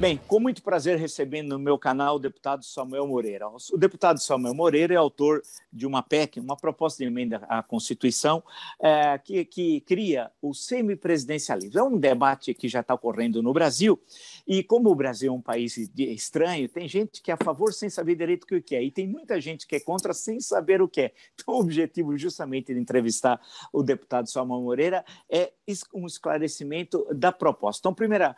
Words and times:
Bem, 0.00 0.18
com 0.26 0.40
muito 0.40 0.62
prazer 0.62 0.96
recebendo 0.96 1.50
no 1.50 1.58
meu 1.58 1.78
canal 1.78 2.16
o 2.16 2.18
deputado 2.18 2.64
Samuel 2.64 3.06
Moreira. 3.06 3.46
O 3.70 3.76
deputado 3.76 4.18
Samuel 4.18 4.54
Moreira 4.54 4.94
é 4.94 4.96
autor 4.96 5.42
de 5.70 5.86
uma 5.86 6.02
PEC, 6.02 6.40
uma 6.40 6.56
proposta 6.56 7.04
de 7.04 7.04
emenda 7.04 7.42
à 7.46 7.62
Constituição, 7.62 8.42
é, 8.80 9.18
que, 9.18 9.44
que 9.44 9.82
cria 9.82 10.30
o 10.40 10.54
semipresidencialismo. 10.54 11.78
É 11.78 11.82
um 11.82 11.98
debate 11.98 12.54
que 12.54 12.66
já 12.66 12.80
está 12.80 12.94
ocorrendo 12.94 13.42
no 13.42 13.52
Brasil, 13.52 14.00
e 14.48 14.62
como 14.62 14.88
o 14.88 14.94
Brasil 14.94 15.30
é 15.30 15.36
um 15.36 15.40
país 15.42 15.76
estranho, 15.76 16.66
tem 16.66 16.88
gente 16.88 17.20
que 17.20 17.30
é 17.30 17.34
a 17.34 17.44
favor 17.44 17.70
sem 17.74 17.90
saber 17.90 18.14
direito 18.14 18.44
o 18.44 18.62
que 18.62 18.74
é, 18.74 18.82
e 18.82 18.90
tem 18.90 19.06
muita 19.06 19.38
gente 19.38 19.66
que 19.66 19.76
é 19.76 19.80
contra 19.80 20.14
sem 20.14 20.40
saber 20.40 20.80
o 20.80 20.88
que 20.88 21.02
é. 21.02 21.12
Então, 21.34 21.54
o 21.54 21.60
objetivo 21.60 22.16
justamente 22.16 22.72
de 22.72 22.80
entrevistar 22.80 23.38
o 23.70 23.82
deputado 23.82 24.30
Samuel 24.30 24.62
Moreira 24.62 25.04
é 25.28 25.52
um 25.92 26.06
esclarecimento 26.06 27.06
da 27.14 27.30
proposta. 27.30 27.80
Então, 27.80 27.92
primeira, 27.92 28.34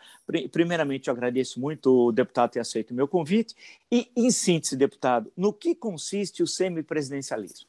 primeiramente, 0.50 1.06
eu 1.06 1.14
agradeço 1.14 1.52
muito 1.62 2.08
o 2.08 2.12
deputado 2.12 2.50
ter 2.50 2.60
aceito 2.60 2.90
o 2.90 2.94
meu 2.94 3.06
convite. 3.06 3.54
E, 3.90 4.10
em 4.16 4.30
síntese, 4.32 4.76
deputado, 4.76 5.32
no 5.36 5.52
que 5.52 5.74
consiste 5.74 6.42
o 6.42 6.46
semipresidencialismo? 6.46 7.68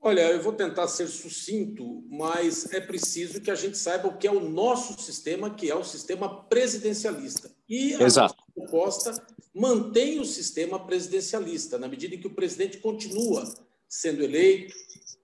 Olha, 0.00 0.20
eu 0.32 0.42
vou 0.42 0.52
tentar 0.52 0.86
ser 0.88 1.06
sucinto, 1.06 2.04
mas 2.10 2.70
é 2.74 2.80
preciso 2.80 3.40
que 3.40 3.50
a 3.50 3.54
gente 3.54 3.78
saiba 3.78 4.08
o 4.08 4.18
que 4.18 4.26
é 4.26 4.30
o 4.30 4.40
nosso 4.40 5.00
sistema, 5.00 5.48
que 5.48 5.70
é 5.70 5.74
o 5.74 5.84
sistema 5.84 6.44
presidencialista. 6.44 7.50
E 7.66 7.94
a 7.94 8.02
Exato. 8.02 8.36
proposta 8.54 9.14
mantém 9.54 10.20
o 10.20 10.24
sistema 10.24 10.84
presidencialista, 10.84 11.78
na 11.78 11.88
medida 11.88 12.14
em 12.14 12.20
que 12.20 12.26
o 12.26 12.34
presidente 12.34 12.78
continua 12.78 13.44
sendo 13.88 14.22
eleito, 14.22 14.74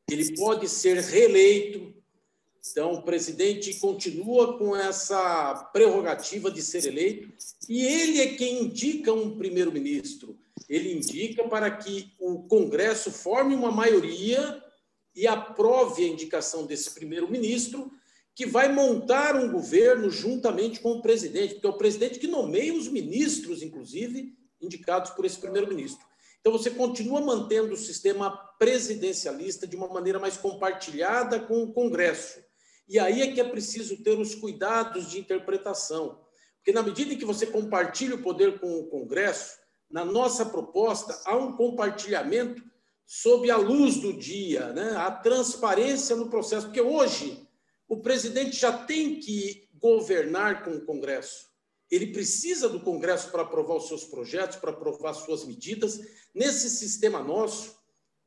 ele 0.08 0.34
pode 0.34 0.66
ser 0.68 0.98
reeleito, 0.98 1.92
então, 2.68 2.92
o 2.92 3.02
presidente 3.02 3.72
continua 3.74 4.58
com 4.58 4.76
essa 4.76 5.70
prerrogativa 5.72 6.50
de 6.50 6.62
ser 6.62 6.84
eleito 6.84 7.32
e 7.68 7.84
ele 7.84 8.20
é 8.20 8.34
quem 8.34 8.64
indica 8.64 9.12
um 9.12 9.36
primeiro-ministro. 9.36 10.38
Ele 10.68 10.92
indica 10.92 11.48
para 11.48 11.70
que 11.70 12.12
o 12.18 12.42
Congresso 12.44 13.10
forme 13.10 13.54
uma 13.54 13.72
maioria 13.72 14.62
e 15.16 15.26
aprove 15.26 16.04
a 16.04 16.08
indicação 16.08 16.66
desse 16.66 16.90
primeiro-ministro, 16.92 17.90
que 18.34 18.46
vai 18.46 18.72
montar 18.72 19.34
um 19.36 19.50
governo 19.50 20.08
juntamente 20.10 20.80
com 20.80 20.92
o 20.92 21.02
presidente, 21.02 21.54
porque 21.54 21.66
é 21.66 21.70
o 21.70 21.78
presidente 21.78 22.18
que 22.18 22.28
nomeia 22.28 22.72
os 22.72 22.88
ministros, 22.88 23.62
inclusive, 23.62 24.34
indicados 24.60 25.10
por 25.10 25.24
esse 25.24 25.38
primeiro-ministro. 25.38 26.06
Então, 26.40 26.52
você 26.52 26.70
continua 26.70 27.20
mantendo 27.20 27.74
o 27.74 27.76
sistema 27.76 28.30
presidencialista 28.58 29.66
de 29.66 29.76
uma 29.76 29.88
maneira 29.88 30.18
mais 30.18 30.36
compartilhada 30.36 31.40
com 31.40 31.62
o 31.62 31.72
Congresso. 31.72 32.40
E 32.90 32.98
aí 32.98 33.22
é 33.22 33.30
que 33.30 33.40
é 33.40 33.44
preciso 33.44 34.02
ter 34.02 34.18
os 34.18 34.34
cuidados 34.34 35.08
de 35.08 35.20
interpretação. 35.20 36.18
Porque, 36.56 36.72
na 36.72 36.82
medida 36.82 37.14
em 37.14 37.16
que 37.16 37.24
você 37.24 37.46
compartilha 37.46 38.16
o 38.16 38.22
poder 38.22 38.58
com 38.58 38.80
o 38.80 38.88
Congresso, 38.88 39.56
na 39.88 40.04
nossa 40.04 40.44
proposta 40.44 41.16
há 41.24 41.36
um 41.36 41.56
compartilhamento 41.56 42.60
sob 43.06 43.48
a 43.48 43.56
luz 43.56 43.98
do 43.98 44.12
dia, 44.12 44.72
né? 44.72 44.96
a 44.96 45.08
transparência 45.08 46.16
no 46.16 46.28
processo. 46.28 46.66
Porque 46.66 46.80
hoje 46.80 47.48
o 47.86 47.98
presidente 47.98 48.56
já 48.56 48.72
tem 48.72 49.20
que 49.20 49.68
governar 49.74 50.64
com 50.64 50.72
o 50.72 50.84
Congresso. 50.84 51.48
Ele 51.88 52.08
precisa 52.08 52.68
do 52.68 52.80
Congresso 52.80 53.30
para 53.30 53.42
aprovar 53.42 53.76
os 53.76 53.86
seus 53.86 54.04
projetos, 54.04 54.56
para 54.56 54.72
aprovar 54.72 55.14
suas 55.14 55.44
medidas. 55.44 56.00
Nesse 56.34 56.68
sistema 56.68 57.22
nosso, 57.22 57.78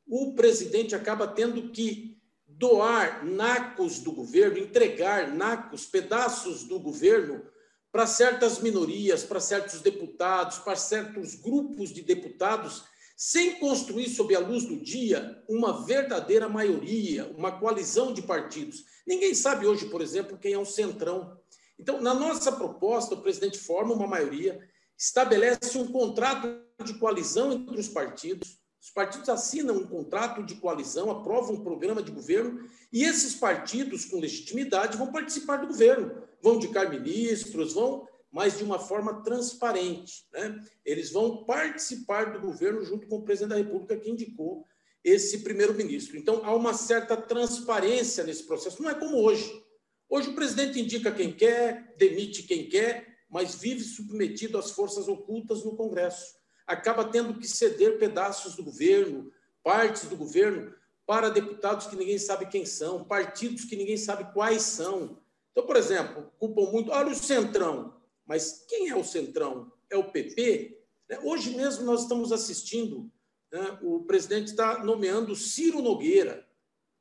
o 0.08 0.34
presidente 0.36 0.96
acaba 0.96 1.28
tendo 1.28 1.70
que 1.70 2.13
doar 2.58 3.26
nacos 3.26 4.00
do 4.00 4.12
governo, 4.12 4.58
entregar 4.58 5.28
nacos, 5.34 5.86
pedaços 5.86 6.64
do 6.64 6.80
governo 6.80 7.44
para 7.92 8.08
certas 8.08 8.60
minorias, 8.60 9.24
para 9.24 9.40
certos 9.40 9.82
deputados, 9.82 10.58
para 10.60 10.76
certos 10.76 11.36
grupos 11.36 11.94
de 11.94 12.02
deputados, 12.02 12.84
sem 13.16 13.60
construir 13.60 14.10
sob 14.10 14.36
a 14.36 14.40
luz 14.40 14.66
do 14.66 14.78
dia 14.78 15.44
uma 15.48 15.86
verdadeira 15.86 16.50
maioria, 16.50 17.32
uma 17.38 17.60
coalizão 17.60 18.12
de 18.12 18.24
partidos. 18.24 18.84
Ninguém 19.06 19.36
sabe 19.36 19.68
hoje, 19.68 19.86
por 19.86 20.02
exemplo, 20.02 20.38
quem 20.38 20.54
é 20.54 20.58
o 20.58 20.66
centrão. 20.66 21.38
Então, 21.78 22.02
na 22.02 22.14
nossa 22.14 22.52
proposta, 22.52 23.14
o 23.14 23.22
presidente 23.22 23.60
forma 23.60 23.94
uma 23.94 24.08
maioria, 24.08 24.60
estabelece 24.98 25.78
um 25.78 25.92
contrato 25.92 26.48
de 26.84 26.94
coalizão 26.96 27.52
entre 27.52 27.80
os 27.80 27.88
partidos, 27.88 28.58
os 28.84 28.90
partidos 28.90 29.30
assinam 29.30 29.78
um 29.78 29.88
contrato 29.88 30.44
de 30.44 30.56
coalizão, 30.56 31.10
aprovam 31.10 31.56
um 31.56 31.64
programa 31.64 32.04
de 32.04 32.12
governo 32.12 32.68
e 32.92 33.06
esses 33.06 33.34
partidos, 33.34 34.04
com 34.04 34.20
legitimidade, 34.20 34.98
vão 34.98 35.10
participar 35.10 35.56
do 35.56 35.68
governo, 35.68 36.22
vão 36.42 36.56
indicar 36.56 36.90
ministros, 36.90 37.72
vão, 37.72 38.06
mas 38.30 38.58
de 38.58 38.64
uma 38.66 38.78
forma 38.78 39.24
transparente. 39.24 40.28
Né? 40.34 40.62
Eles 40.84 41.12
vão 41.12 41.46
participar 41.46 42.34
do 42.34 42.42
governo 42.42 42.84
junto 42.84 43.08
com 43.08 43.20
o 43.20 43.22
presidente 43.24 43.52
da 43.52 43.56
República 43.56 43.96
que 43.96 44.10
indicou 44.10 44.66
esse 45.02 45.40
primeiro-ministro. 45.40 46.18
Então, 46.18 46.42
há 46.44 46.54
uma 46.54 46.74
certa 46.74 47.16
transparência 47.16 48.26
nesse 48.26 48.44
processo. 48.44 48.84
Não 48.84 48.90
é 48.90 48.96
como 48.96 49.16
hoje. 49.16 49.64
Hoje 50.10 50.28
o 50.28 50.36
presidente 50.36 50.82
indica 50.82 51.10
quem 51.10 51.32
quer, 51.32 51.96
demite 51.98 52.44
quem 52.44 52.68
quer, 52.68 53.08
mas 53.30 53.56
vive 53.56 53.82
submetido 53.82 54.58
às 54.58 54.72
forças 54.72 55.08
ocultas 55.08 55.64
no 55.64 55.78
Congresso 55.78 56.43
acaba 56.66 57.06
tendo 57.06 57.40
que 57.40 57.48
ceder 57.48 57.98
pedaços 57.98 58.56
do 58.56 58.64
governo, 58.64 59.32
partes 59.64 60.06
do 60.06 60.16
governo, 60.16 60.74
para 61.06 61.30
deputados 61.30 61.88
que 61.88 61.96
ninguém 61.96 62.18
sabe 62.18 62.48
quem 62.48 62.66
são, 62.66 63.04
partidos 63.04 63.66
que 63.66 63.76
ninguém 63.76 63.98
sabe 63.98 64.32
quais 64.34 64.62
são. 64.62 65.22
Então, 65.52 65.66
por 65.66 65.76
exemplo, 65.76 66.32
culpam 66.40 66.72
muito, 66.72 66.92
olha 66.92 67.12
o 67.12 67.16
Centrão. 67.16 67.94
Mas 68.26 68.66
quem 68.68 68.90
é 68.90 68.96
o 68.96 69.04
Centrão? 69.04 69.72
É 69.90 69.98
o 69.98 70.12
PP? 70.12 70.82
Né? 71.10 71.20
Hoje 71.24 71.56
mesmo 71.56 71.86
nós 71.86 72.04
estamos 72.04 72.32
assistindo, 72.32 73.12
né? 73.52 73.78
o 73.82 74.04
presidente 74.04 74.48
está 74.48 74.84
nomeando 74.84 75.36
Ciro 75.36 75.82
Nogueira, 75.82 76.48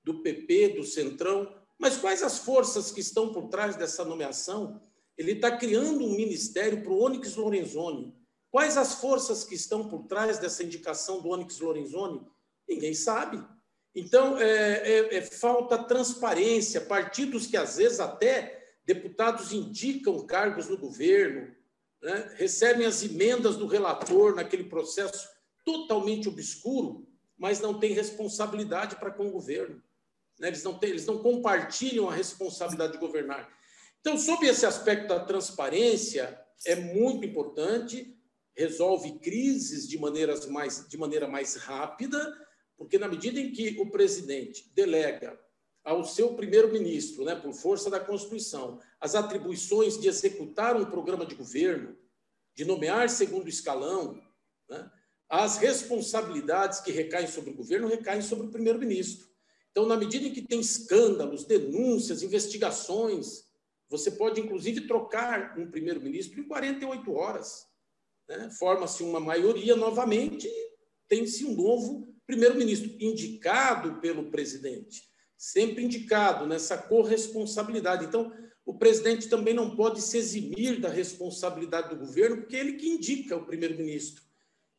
do 0.04 0.20
PP, 0.20 0.70
do 0.70 0.84
Centrão. 0.84 1.54
Mas 1.78 1.96
quais 1.96 2.22
as 2.22 2.38
forças 2.38 2.90
que 2.90 3.00
estão 3.00 3.32
por 3.32 3.48
trás 3.48 3.76
dessa 3.76 4.04
nomeação? 4.04 4.80
Ele 5.16 5.32
está 5.32 5.56
criando 5.56 6.04
um 6.04 6.16
ministério 6.16 6.82
para 6.82 6.92
o 6.92 7.02
Onyx 7.02 7.36
Lorenzoni, 7.36 8.14
Quais 8.52 8.76
as 8.76 8.96
forças 8.96 9.44
que 9.44 9.54
estão 9.54 9.88
por 9.88 10.06
trás 10.06 10.38
dessa 10.38 10.62
indicação 10.62 11.22
do 11.22 11.30
Onyx 11.30 11.58
Lorenzoni? 11.58 12.20
Ninguém 12.68 12.92
sabe. 12.92 13.42
Então, 13.94 14.38
é, 14.38 14.46
é, 14.46 15.16
é, 15.16 15.22
falta 15.22 15.82
transparência. 15.82 16.82
Partidos 16.82 17.46
que, 17.46 17.56
às 17.56 17.78
vezes, 17.78 17.98
até 17.98 18.62
deputados 18.84 19.54
indicam 19.54 20.26
cargos 20.26 20.68
no 20.68 20.76
governo, 20.76 21.50
né? 22.02 22.34
recebem 22.36 22.84
as 22.84 23.02
emendas 23.02 23.56
do 23.56 23.66
relator 23.66 24.34
naquele 24.34 24.64
processo 24.64 25.26
totalmente 25.64 26.28
obscuro, 26.28 27.08
mas 27.38 27.58
não 27.58 27.80
têm 27.80 27.94
responsabilidade 27.94 28.96
para 28.96 29.10
com 29.10 29.28
o 29.28 29.32
governo. 29.32 29.82
Né? 30.38 30.48
Eles, 30.48 30.62
não 30.62 30.78
têm, 30.78 30.90
eles 30.90 31.06
não 31.06 31.22
compartilham 31.22 32.06
a 32.10 32.14
responsabilidade 32.14 32.92
de 32.92 32.98
governar. 32.98 33.48
Então, 34.02 34.18
sob 34.18 34.44
esse 34.46 34.66
aspecto 34.66 35.08
da 35.08 35.20
transparência, 35.20 36.38
é 36.66 36.76
muito 36.76 37.24
importante 37.24 38.14
resolve 38.56 39.18
crises 39.18 39.88
de, 39.88 39.98
maneiras 39.98 40.46
mais, 40.46 40.86
de 40.88 40.96
maneira 40.98 41.26
mais 41.26 41.56
rápida, 41.56 42.36
porque 42.76 42.98
na 42.98 43.08
medida 43.08 43.40
em 43.40 43.52
que 43.52 43.80
o 43.80 43.90
presidente 43.90 44.70
delega 44.74 45.38
ao 45.84 46.04
seu 46.04 46.34
primeiro-ministro, 46.34 47.24
né, 47.24 47.34
por 47.34 47.52
força 47.52 47.90
da 47.90 47.98
Constituição, 47.98 48.80
as 49.00 49.14
atribuições 49.14 49.98
de 49.98 50.08
executar 50.08 50.76
um 50.76 50.84
programa 50.84 51.26
de 51.26 51.34
governo, 51.34 51.96
de 52.54 52.64
nomear 52.64 53.08
segundo 53.08 53.48
escalão, 53.48 54.22
né, 54.68 54.90
as 55.28 55.56
responsabilidades 55.56 56.80
que 56.80 56.92
recaem 56.92 57.26
sobre 57.26 57.50
o 57.50 57.54
governo 57.54 57.88
recaem 57.88 58.20
sobre 58.20 58.46
o 58.46 58.50
primeiro-ministro. 58.50 59.26
Então, 59.70 59.86
na 59.86 59.96
medida 59.96 60.26
em 60.26 60.32
que 60.32 60.42
tem 60.42 60.60
escândalos, 60.60 61.44
denúncias, 61.44 62.22
investigações, 62.22 63.44
você 63.88 64.10
pode, 64.10 64.40
inclusive, 64.40 64.82
trocar 64.82 65.58
um 65.58 65.70
primeiro-ministro 65.70 66.38
em 66.38 66.44
48 66.44 67.12
horas. 67.14 67.66
Né? 68.36 68.50
Forma-se 68.50 69.02
uma 69.02 69.20
maioria 69.20 69.76
novamente 69.76 70.46
e 70.46 70.70
tem-se 71.08 71.44
um 71.44 71.54
novo 71.54 72.12
primeiro-ministro, 72.26 72.90
indicado 72.98 74.00
pelo 74.00 74.30
presidente, 74.30 75.02
sempre 75.36 75.84
indicado 75.84 76.46
nessa 76.46 76.78
corresponsabilidade. 76.78 78.06
Então, 78.06 78.32
o 78.64 78.78
presidente 78.78 79.28
também 79.28 79.52
não 79.52 79.76
pode 79.76 80.00
se 80.00 80.16
eximir 80.16 80.80
da 80.80 80.88
responsabilidade 80.88 81.90
do 81.90 81.96
governo, 81.96 82.38
porque 82.38 82.56
é 82.56 82.60
ele 82.60 82.74
que 82.74 82.88
indica 82.88 83.36
o 83.36 83.44
primeiro-ministro. 83.44 84.22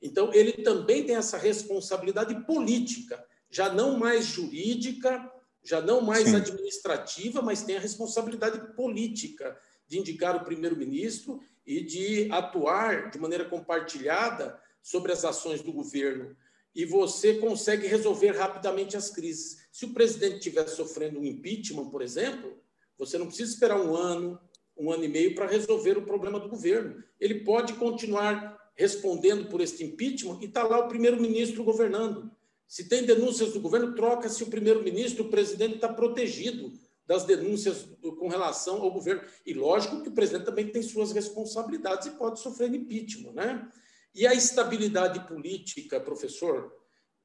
Então, 0.02 0.34
ele 0.34 0.54
também 0.64 1.06
tem 1.06 1.16
essa 1.16 1.38
responsabilidade 1.38 2.46
política, 2.46 3.24
já 3.50 3.72
não 3.72 3.98
mais 3.98 4.26
jurídica, 4.26 5.32
já 5.64 5.80
não 5.82 6.02
mais 6.02 6.30
Sim. 6.30 6.38
administrativa, 6.38 7.42
mas 7.42 7.62
tem 7.62 7.78
a 7.78 7.80
responsabilidade 7.80 8.74
política 8.76 9.58
de 9.88 10.00
indicar 10.00 10.36
o 10.36 10.44
primeiro-ministro 10.44 11.40
e 11.66 11.82
de 11.82 12.32
atuar 12.32 13.10
de 13.10 13.20
maneira 13.20 13.46
compartilhada 13.46 14.60
sobre 14.82 15.12
as 15.12 15.24
ações 15.24 15.62
do 15.62 15.72
governo. 15.72 16.36
E 16.76 16.86
você 16.86 17.36
consegue 17.36 17.88
resolver 17.88 18.32
rapidamente 18.32 18.98
as 18.98 19.10
crises. 19.10 19.68
Se 19.72 19.86
o 19.86 19.94
presidente 19.94 20.38
estiver 20.38 20.68
sofrendo 20.68 21.20
um 21.20 21.26
impeachment, 21.26 21.90
por 21.90 22.02
exemplo, 22.02 22.58
você 22.98 23.18
não 23.18 23.28
precisa 23.28 23.54
esperar 23.54 23.80
um 23.80 23.96
ano, 23.96 24.40
um 24.78 24.92
ano 24.92 25.04
e 25.04 25.08
meio 25.08 25.36
para 25.36 25.48
resolver 25.48 25.98
o 25.98 26.06
problema 26.06 26.40
do 26.40 26.50
governo. 26.50 27.04
Ele 27.20 27.44
pode 27.44 27.74
continuar 27.74 28.58
respondendo 28.76 29.48
por 29.50 29.62
este 29.62 29.84
impeachment 29.84 30.40
e 30.42 30.46
está 30.46 30.64
lá 30.64 30.80
o 30.80 30.88
primeiro-ministro 30.88 31.64
governando. 31.64 32.32
Se 32.68 32.90
tem 32.90 33.06
denúncias 33.06 33.54
do 33.54 33.60
governo, 33.60 33.94
troca-se 33.94 34.44
o 34.44 34.48
primeiro-ministro, 34.48 35.26
o 35.26 35.30
presidente 35.30 35.76
está 35.76 35.88
protegido 35.88 36.74
das 37.06 37.26
denúncias 37.26 37.88
com 38.02 38.28
relação 38.28 38.82
ao 38.82 38.92
governo. 38.92 39.24
E 39.46 39.54
lógico 39.54 40.02
que 40.02 40.10
o 40.10 40.14
presidente 40.14 40.46
também 40.46 40.70
tem 40.70 40.82
suas 40.82 41.12
responsabilidades 41.12 42.08
e 42.08 42.12
pode 42.12 42.40
sofrer 42.40 42.74
impeachment, 42.74 43.34
né? 43.34 43.70
E 44.16 44.28
a 44.28 44.34
estabilidade 44.34 45.28
política, 45.28 46.00
professor, 46.00 46.72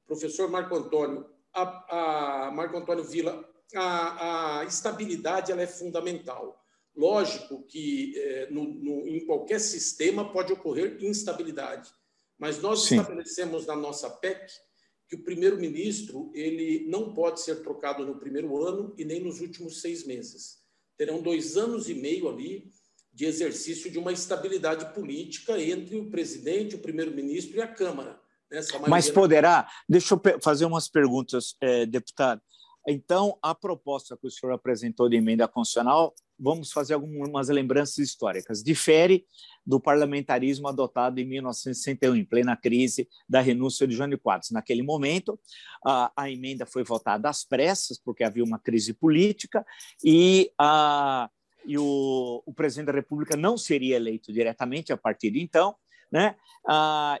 professor 0.07 0.49
Marco 0.49 0.75
Antônio, 0.75 1.25
a, 1.53 2.47
a 2.47 2.51
Marco 2.51 2.77
Antônio 2.77 3.03
Vila, 3.03 3.47
a, 3.75 4.59
a, 4.59 4.65
estabilidade 4.65 5.51
ela 5.51 5.61
é 5.61 5.67
fundamental. 5.67 6.59
Lógico 6.95 7.63
que 7.63 8.17
é, 8.17 8.49
no, 8.49 8.65
no, 8.65 9.07
em 9.07 9.25
qualquer 9.25 9.59
sistema 9.59 10.31
pode 10.31 10.51
ocorrer 10.51 10.97
instabilidade, 11.01 11.91
mas 12.37 12.59
nós 12.59 12.85
Sim. 12.85 12.97
estabelecemos 12.97 13.67
na 13.67 13.75
nossa 13.75 14.09
PEC 14.09 14.51
que 15.09 15.15
o 15.15 15.23
primeiro-ministro 15.23 16.31
ele 16.35 16.85
não 16.87 17.13
pode 17.13 17.41
ser 17.41 17.63
trocado 17.63 18.05
no 18.05 18.19
primeiro 18.19 18.63
ano 18.63 18.93
e 18.95 19.03
nem 19.03 19.19
nos 19.19 19.41
últimos 19.41 19.81
seis 19.81 20.05
meses. 20.05 20.59
Terão 20.95 21.19
dois 21.19 21.57
anos 21.57 21.89
e 21.89 21.95
meio 21.95 22.29
ali 22.29 22.71
de 23.11 23.25
exercício 23.25 23.89
de 23.89 23.97
uma 23.97 24.13
estabilidade 24.13 24.93
política 24.93 25.59
entre 25.59 25.97
o 25.97 26.09
presidente, 26.11 26.75
o 26.75 26.79
primeiro-ministro 26.79 27.57
e 27.57 27.61
a 27.61 27.67
Câmara. 27.67 28.21
Mas 28.87 29.09
poderá, 29.09 29.67
deixa 29.87 30.13
eu 30.13 30.21
fazer 30.41 30.65
umas 30.65 30.87
perguntas, 30.87 31.55
é, 31.59 31.87
deputado. 31.87 32.41
Então, 32.87 33.37
a 33.41 33.53
proposta 33.53 34.15
que 34.15 34.27
o 34.27 34.31
senhor 34.31 34.53
apresentou 34.53 35.09
de 35.09 35.17
emenda 35.17 35.47
constitucional, 35.47 36.13
vamos 36.39 36.71
fazer 36.71 36.93
algumas 36.93 37.49
lembranças 37.49 37.97
históricas. 37.97 38.63
Difere 38.63 39.25
do 39.65 39.79
parlamentarismo 39.79 40.67
adotado 40.67 41.19
em 41.19 41.25
1961, 41.25 42.15
em 42.15 42.25
plena 42.25 42.55
crise 42.55 43.07
da 43.27 43.41
renúncia 43.41 43.87
de 43.87 43.95
Jânio 43.95 44.17
Quadros. 44.17 44.51
Naquele 44.51 44.81
momento, 44.81 45.39
a, 45.85 46.11
a, 46.15 46.31
emenda 46.31 46.65
foi 46.65 46.83
votada 46.83 47.29
às 47.29 47.43
pressas, 47.43 47.99
porque 47.99 48.23
havia 48.23 48.43
uma 48.43 48.57
crise 48.57 48.93
política, 48.93 49.65
e, 50.03 50.51
a, 50.57 51.29
e 51.65 51.77
o, 51.77 52.41
o 52.45 52.53
presidente 52.53 52.87
da 52.87 52.93
República 52.93 53.35
não 53.35 53.57
seria 53.57 53.97
eleito 53.97 54.31
diretamente 54.31 54.93
a 54.93 54.97
partir 54.97 55.31
de 55.31 55.41
então, 55.41 55.75
né? 56.11 56.35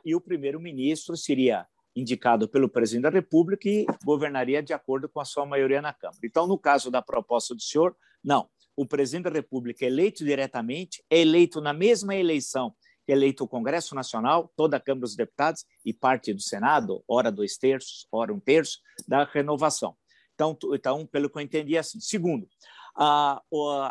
E 0.03 0.15
o 0.15 0.21
primeiro-ministro 0.21 1.15
seria 1.15 1.67
indicado 1.95 2.47
pelo 2.47 2.69
presidente 2.69 3.03
da 3.03 3.09
República 3.09 3.67
e 3.67 3.85
governaria 4.03 4.63
de 4.63 4.73
acordo 4.73 5.09
com 5.09 5.19
a 5.19 5.25
sua 5.25 5.45
maioria 5.45 5.81
na 5.81 5.93
Câmara. 5.93 6.19
Então, 6.23 6.47
no 6.47 6.57
caso 6.57 6.89
da 6.89 7.01
proposta 7.01 7.53
do 7.53 7.61
senhor, 7.61 7.95
não. 8.23 8.49
O 8.79 8.85
presidente 8.85 9.25
da 9.25 9.31
República 9.31 9.85
eleito 9.85 10.23
diretamente, 10.23 11.03
é 11.09 11.19
eleito 11.19 11.59
na 11.59 11.73
mesma 11.73 12.15
eleição 12.15 12.73
que 13.05 13.11
é 13.11 13.15
eleito 13.15 13.43
o 13.43 13.47
Congresso 13.47 13.93
Nacional, 13.93 14.53
toda 14.55 14.77
a 14.77 14.79
Câmara 14.79 15.01
dos 15.01 15.17
Deputados 15.17 15.65
e 15.83 15.91
parte 15.91 16.33
do 16.33 16.39
Senado, 16.41 17.03
ora 17.05 17.29
dois 17.29 17.57
terços, 17.57 18.07
ora 18.09 18.33
um 18.33 18.39
terço, 18.39 18.79
da 19.05 19.25
renovação. 19.25 19.97
Então, 20.33 20.57
então 20.73 21.05
pelo 21.05 21.29
que 21.29 21.37
eu 21.37 21.41
entendi, 21.41 21.75
é 21.75 21.79
assim. 21.79 21.99
Segundo, 21.99 22.47
a, 22.95 23.41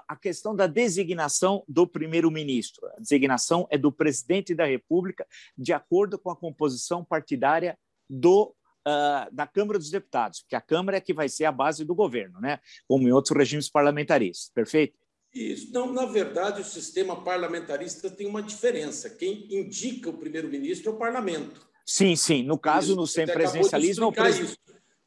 a 0.08 0.16
questão 0.16 0.56
da 0.56 0.66
designação 0.66 1.62
do 1.68 1.86
primeiro-ministro. 1.86 2.86
A 2.96 3.00
designação 3.00 3.66
é 3.70 3.76
do 3.76 3.92
presidente 3.92 4.54
da 4.54 4.64
República, 4.64 5.26
de 5.54 5.74
acordo 5.74 6.18
com 6.18 6.30
a 6.30 6.36
composição 6.36 7.04
partidária 7.04 7.78
do 8.08 8.54
Uh, 8.86 9.28
da 9.34 9.46
Câmara 9.46 9.78
dos 9.78 9.90
Deputados, 9.90 10.40
porque 10.40 10.56
a 10.56 10.60
Câmara 10.62 10.96
é 10.96 11.00
que 11.00 11.12
vai 11.12 11.28
ser 11.28 11.44
a 11.44 11.52
base 11.52 11.84
do 11.84 11.94
governo, 11.94 12.40
né? 12.40 12.58
como 12.86 13.06
em 13.06 13.12
outros 13.12 13.36
regimes 13.36 13.68
parlamentaristas, 13.68 14.50
perfeito? 14.54 14.96
Isso. 15.34 15.72
Não, 15.72 15.92
na 15.92 16.06
verdade, 16.06 16.62
o 16.62 16.64
sistema 16.64 17.22
parlamentarista 17.22 18.10
tem 18.10 18.26
uma 18.26 18.42
diferença. 18.42 19.10
Quem 19.10 19.46
indica 19.54 20.08
o 20.08 20.16
primeiro-ministro 20.16 20.90
é 20.90 20.94
o 20.94 20.98
parlamento. 20.98 21.68
Sim, 21.84 22.16
sim. 22.16 22.42
No 22.42 22.58
caso, 22.58 22.88
isso. 22.88 22.96
no 22.96 23.06
semipresidencialismo, 23.06 24.04
é 24.04 24.06
o 24.08 24.12
presidente. 24.12 24.58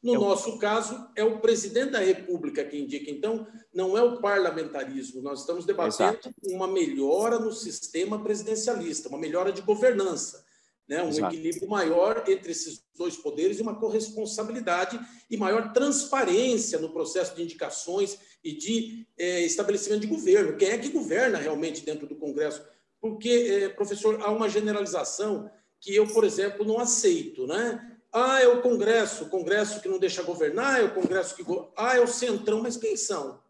No 0.02 0.14
é 0.14 0.18
nosso 0.18 0.58
caso, 0.58 1.08
é 1.14 1.22
o 1.22 1.38
presidente 1.38 1.92
da 1.92 2.00
República 2.00 2.64
que 2.64 2.76
indica. 2.76 3.10
Então, 3.10 3.46
não 3.72 3.96
é 3.96 4.02
o 4.02 4.20
parlamentarismo. 4.20 5.22
Nós 5.22 5.40
estamos 5.40 5.64
debatendo 5.64 6.18
Exato. 6.18 6.34
uma 6.44 6.66
melhora 6.66 7.38
no 7.38 7.52
sistema 7.52 8.22
presidencialista, 8.22 9.08
uma 9.08 9.18
melhora 9.18 9.52
de 9.52 9.62
governança 9.62 10.44
né? 10.88 11.02
um 11.02 11.08
Exato. 11.08 11.34
equilíbrio 11.34 11.68
maior 11.68 12.24
entre 12.28 12.52
esses 12.52 12.84
dois 12.96 13.16
poderes 13.16 13.58
e 13.58 13.62
uma 13.62 13.78
corresponsabilidade 13.78 15.00
e 15.30 15.36
maior 15.36 15.72
transparência 15.72 16.78
no 16.78 16.90
processo 16.90 17.34
de 17.34 17.42
indicações 17.42 18.18
e 18.44 18.52
de 18.52 19.06
é, 19.18 19.40
estabelecimento 19.42 20.02
de 20.02 20.06
governo. 20.06 20.56
Quem 20.56 20.68
é 20.68 20.78
que 20.78 20.88
governa 20.88 21.38
realmente 21.38 21.84
dentro 21.84 22.06
do 22.06 22.16
Congresso? 22.16 22.64
Porque, 23.00 23.28
é, 23.28 23.68
professor, 23.68 24.20
há 24.22 24.30
uma 24.30 24.48
generalização 24.48 25.50
que 25.80 25.94
eu, 25.94 26.06
por 26.06 26.24
exemplo, 26.24 26.64
não 26.64 26.78
aceito. 26.78 27.46
Né? 27.46 27.98
Ah, 28.12 28.40
é 28.40 28.46
o 28.46 28.62
Congresso, 28.62 29.24
o 29.24 29.28
Congresso 29.28 29.80
que 29.80 29.88
não 29.88 29.98
deixa 29.98 30.22
governar, 30.22 30.80
é 30.80 30.84
o 30.84 30.94
Congresso 30.94 31.34
que. 31.34 31.42
Ah, 31.76 31.96
é 31.96 32.00
o 32.00 32.06
Centrão, 32.06 32.62
mas 32.62 32.76
quem 32.76 32.96
são? 32.96 33.42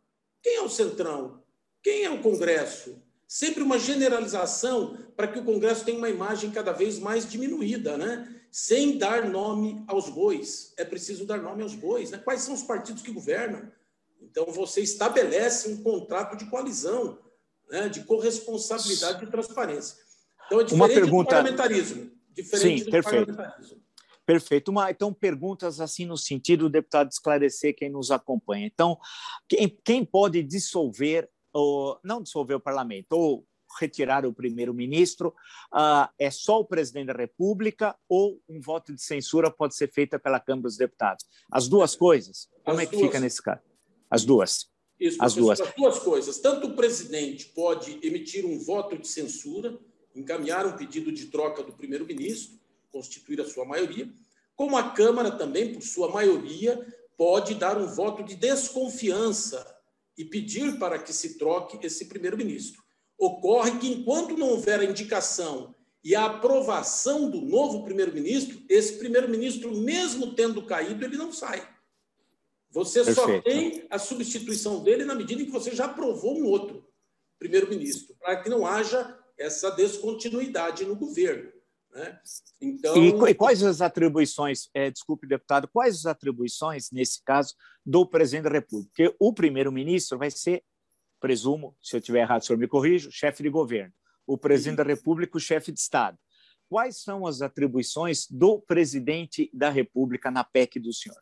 Quem 0.43 0.57
é 0.57 0.63
o 0.63 0.69
Centrão? 0.69 1.43
Quem 1.83 2.05
é 2.05 2.11
o 2.11 2.23
Congresso? 2.23 3.03
Sempre 3.33 3.63
uma 3.63 3.79
generalização 3.79 4.95
para 5.17 5.27
que 5.27 5.39
o 5.39 5.45
Congresso 5.45 5.87
tenha 5.87 5.97
uma 5.97 6.11
imagem 6.11 6.51
cada 6.51 6.71
vez 6.71 6.99
mais 6.99 7.27
diminuída, 7.27 7.97
né? 7.97 8.29
sem 8.51 8.99
dar 8.99 9.27
nome 9.27 9.83
aos 9.89 10.11
bois. 10.11 10.75
É 10.77 10.85
preciso 10.85 11.25
dar 11.25 11.39
nome 11.39 11.63
aos 11.63 11.75
bois. 11.75 12.11
Né? 12.11 12.19
Quais 12.19 12.43
são 12.43 12.53
os 12.53 12.63
partidos 12.63 13.01
que 13.01 13.11
governam? 13.11 13.73
Então, 14.21 14.45
você 14.53 14.83
estabelece 14.83 15.71
um 15.71 15.83
contrato 15.83 16.37
de 16.37 16.45
coalizão, 16.51 17.19
né? 17.71 17.89
de 17.89 18.05
corresponsabilidade 18.05 19.25
e 19.25 19.31
transparência. 19.31 19.97
Então, 20.45 20.61
é 20.61 20.65
diferente 20.65 20.75
uma 20.75 20.89
pergunta... 20.89 21.25
do 21.25 21.31
parlamentarismo. 21.31 22.11
Diferente 22.35 22.81
Sim, 22.81 22.85
do 22.85 22.91
perfeito. 22.91 23.27
parlamentarismo. 23.29 23.83
Perfeito. 24.27 24.71
Uma, 24.71 24.91
então, 24.91 25.11
perguntas 25.11 25.81
assim 25.81 26.05
no 26.05 26.19
sentido, 26.19 26.69
deputado, 26.69 27.11
esclarecer 27.11 27.75
quem 27.75 27.89
nos 27.89 28.11
acompanha. 28.11 28.67
Então, 28.67 28.99
quem, 29.49 29.81
quem 29.83 30.05
pode 30.05 30.43
dissolver 30.43 31.31
ou, 31.53 31.99
não 32.03 32.23
dissolver 32.23 32.57
o 32.57 32.61
parlamento, 32.61 33.13
ou 33.13 33.47
retirar 33.81 34.27
o 34.27 34.33
primeiro-ministro, 34.33 35.35
uh, 35.73 36.09
é 36.19 36.31
só 36.31 36.61
o 36.61 36.65
presidente 36.65 37.07
da 37.07 37.13
República 37.15 37.97
ou 38.09 38.41
um 38.49 38.61
voto 38.61 38.95
de 38.95 39.03
censura 39.03 39.51
pode 39.51 39.75
ser 39.75 39.91
feito 39.91 40.19
pela 40.19 40.41
Câmara 40.41 40.63
dos 40.63 40.77
Deputados? 40.77 41.25
As 41.51 41.69
duas 41.69 41.95
coisas? 41.95 42.49
Como 42.65 42.79
as 42.79 42.83
é 42.83 42.87
que 42.87 42.97
duas. 42.97 43.07
fica 43.07 43.21
nesse 43.21 43.43
caso? 43.43 43.61
As 44.11 44.25
duas. 44.25 44.71
Isso, 45.01 45.19
as 45.21 45.35
duas. 45.35 45.61
As 45.61 45.75
duas 45.75 45.99
coisas. 45.99 46.39
Tanto 46.39 46.69
o 46.69 46.77
presidente 46.77 47.47
pode 47.47 47.99
emitir 48.07 48.45
um 48.45 48.59
voto 48.59 48.97
de 48.97 49.09
censura, 49.09 49.79
encaminhar 50.15 50.67
um 50.67 50.77
pedido 50.77 51.11
de 51.11 51.27
troca 51.27 51.63
do 51.63 51.73
primeiro-ministro, 51.73 52.61
constituir 52.91 53.41
a 53.41 53.45
sua 53.45 53.65
maioria, 53.65 54.13
como 54.55 54.77
a 54.77 54.91
Câmara 54.91 55.31
também, 55.31 55.73
por 55.73 55.83
sua 55.83 56.11
maioria, 56.11 56.87
pode 57.17 57.55
dar 57.55 57.79
um 57.79 57.87
voto 57.87 58.23
de 58.23 58.37
desconfiança 58.37 59.67
e 60.17 60.25
pedir 60.25 60.79
para 60.79 60.99
que 60.99 61.13
se 61.13 61.39
troque 61.39 61.85
esse 61.85 62.07
primeiro-ministro. 62.07 62.83
Ocorre 63.19 63.79
que, 63.79 63.89
enquanto 63.89 64.37
não 64.37 64.51
houver 64.51 64.81
a 64.81 64.85
indicação 64.85 65.75
e 66.05 66.15
a 66.15 66.27
aprovação 66.27 67.31
do 67.31 67.41
novo 67.41 67.85
primeiro-ministro, 67.85 68.63
esse 68.69 68.99
primeiro-ministro, 68.99 69.75
mesmo 69.77 70.35
tendo 70.35 70.67
caído, 70.67 71.05
ele 71.05 71.17
não 71.17 71.33
sai. 71.33 71.67
Você 72.71 73.05
Perfeito. 73.05 73.21
só 73.21 73.41
tem 73.43 73.87
a 73.91 73.99
substituição 73.99 74.83
dele 74.83 75.05
na 75.05 75.15
medida 75.15 75.43
em 75.43 75.45
que 75.45 75.53
você 75.53 75.75
já 75.75 75.85
aprovou 75.85 76.39
um 76.39 76.47
outro 76.47 76.89
primeiro-ministro, 77.39 78.17
para 78.19 78.43
que 78.43 78.49
não 78.49 78.67
haja 78.67 79.19
essa 79.39 79.71
descontinuidade 79.71 80.85
no 80.85 80.97
governo. 80.97 81.53
Né? 81.93 82.19
Então... 82.61 82.97
E, 82.97 83.09
e, 83.09 83.35
quais 83.35 83.63
as 83.63 83.81
atribuições, 83.81 84.69
é, 84.73 84.91
desculpe, 84.91 85.27
deputado, 85.27 85.69
quais 85.69 85.97
as 85.97 86.07
atribuições, 86.07 86.91
nesse 86.91 87.23
caso, 87.23 87.55
do 87.85 88.07
presidente 88.07 88.45
da 88.45 88.51
República? 88.51 88.89
Porque 88.89 89.15
o 89.19 89.33
primeiro-ministro 89.33 90.19
vai 90.19 90.31
ser, 90.31 90.65
presumo, 91.21 91.77
se 91.83 91.95
eu 91.95 91.99
estiver 91.99 92.21
errado, 92.21 92.43
o 92.43 92.45
senhor 92.45 92.59
me 92.59 92.67
corrija, 92.67 93.11
chefe 93.11 93.43
de 93.43 93.51
governo. 93.51 93.93
O 94.27 94.39
presidente 94.39 94.79
da 94.79 94.85
República, 94.85 95.37
o 95.37 95.41
chefe 95.41 95.71
de 95.71 95.81
Estado. 95.81 96.19
Quais 96.69 97.03
são 97.03 97.27
as 97.27 97.43
atribuições 97.43 98.27
do 98.31 98.59
presidente 98.59 99.51
da 99.53 99.69
República 99.69 100.31
na 100.31 100.43
PEC 100.43 100.81
do 100.81 100.93
senhor? 100.93 101.19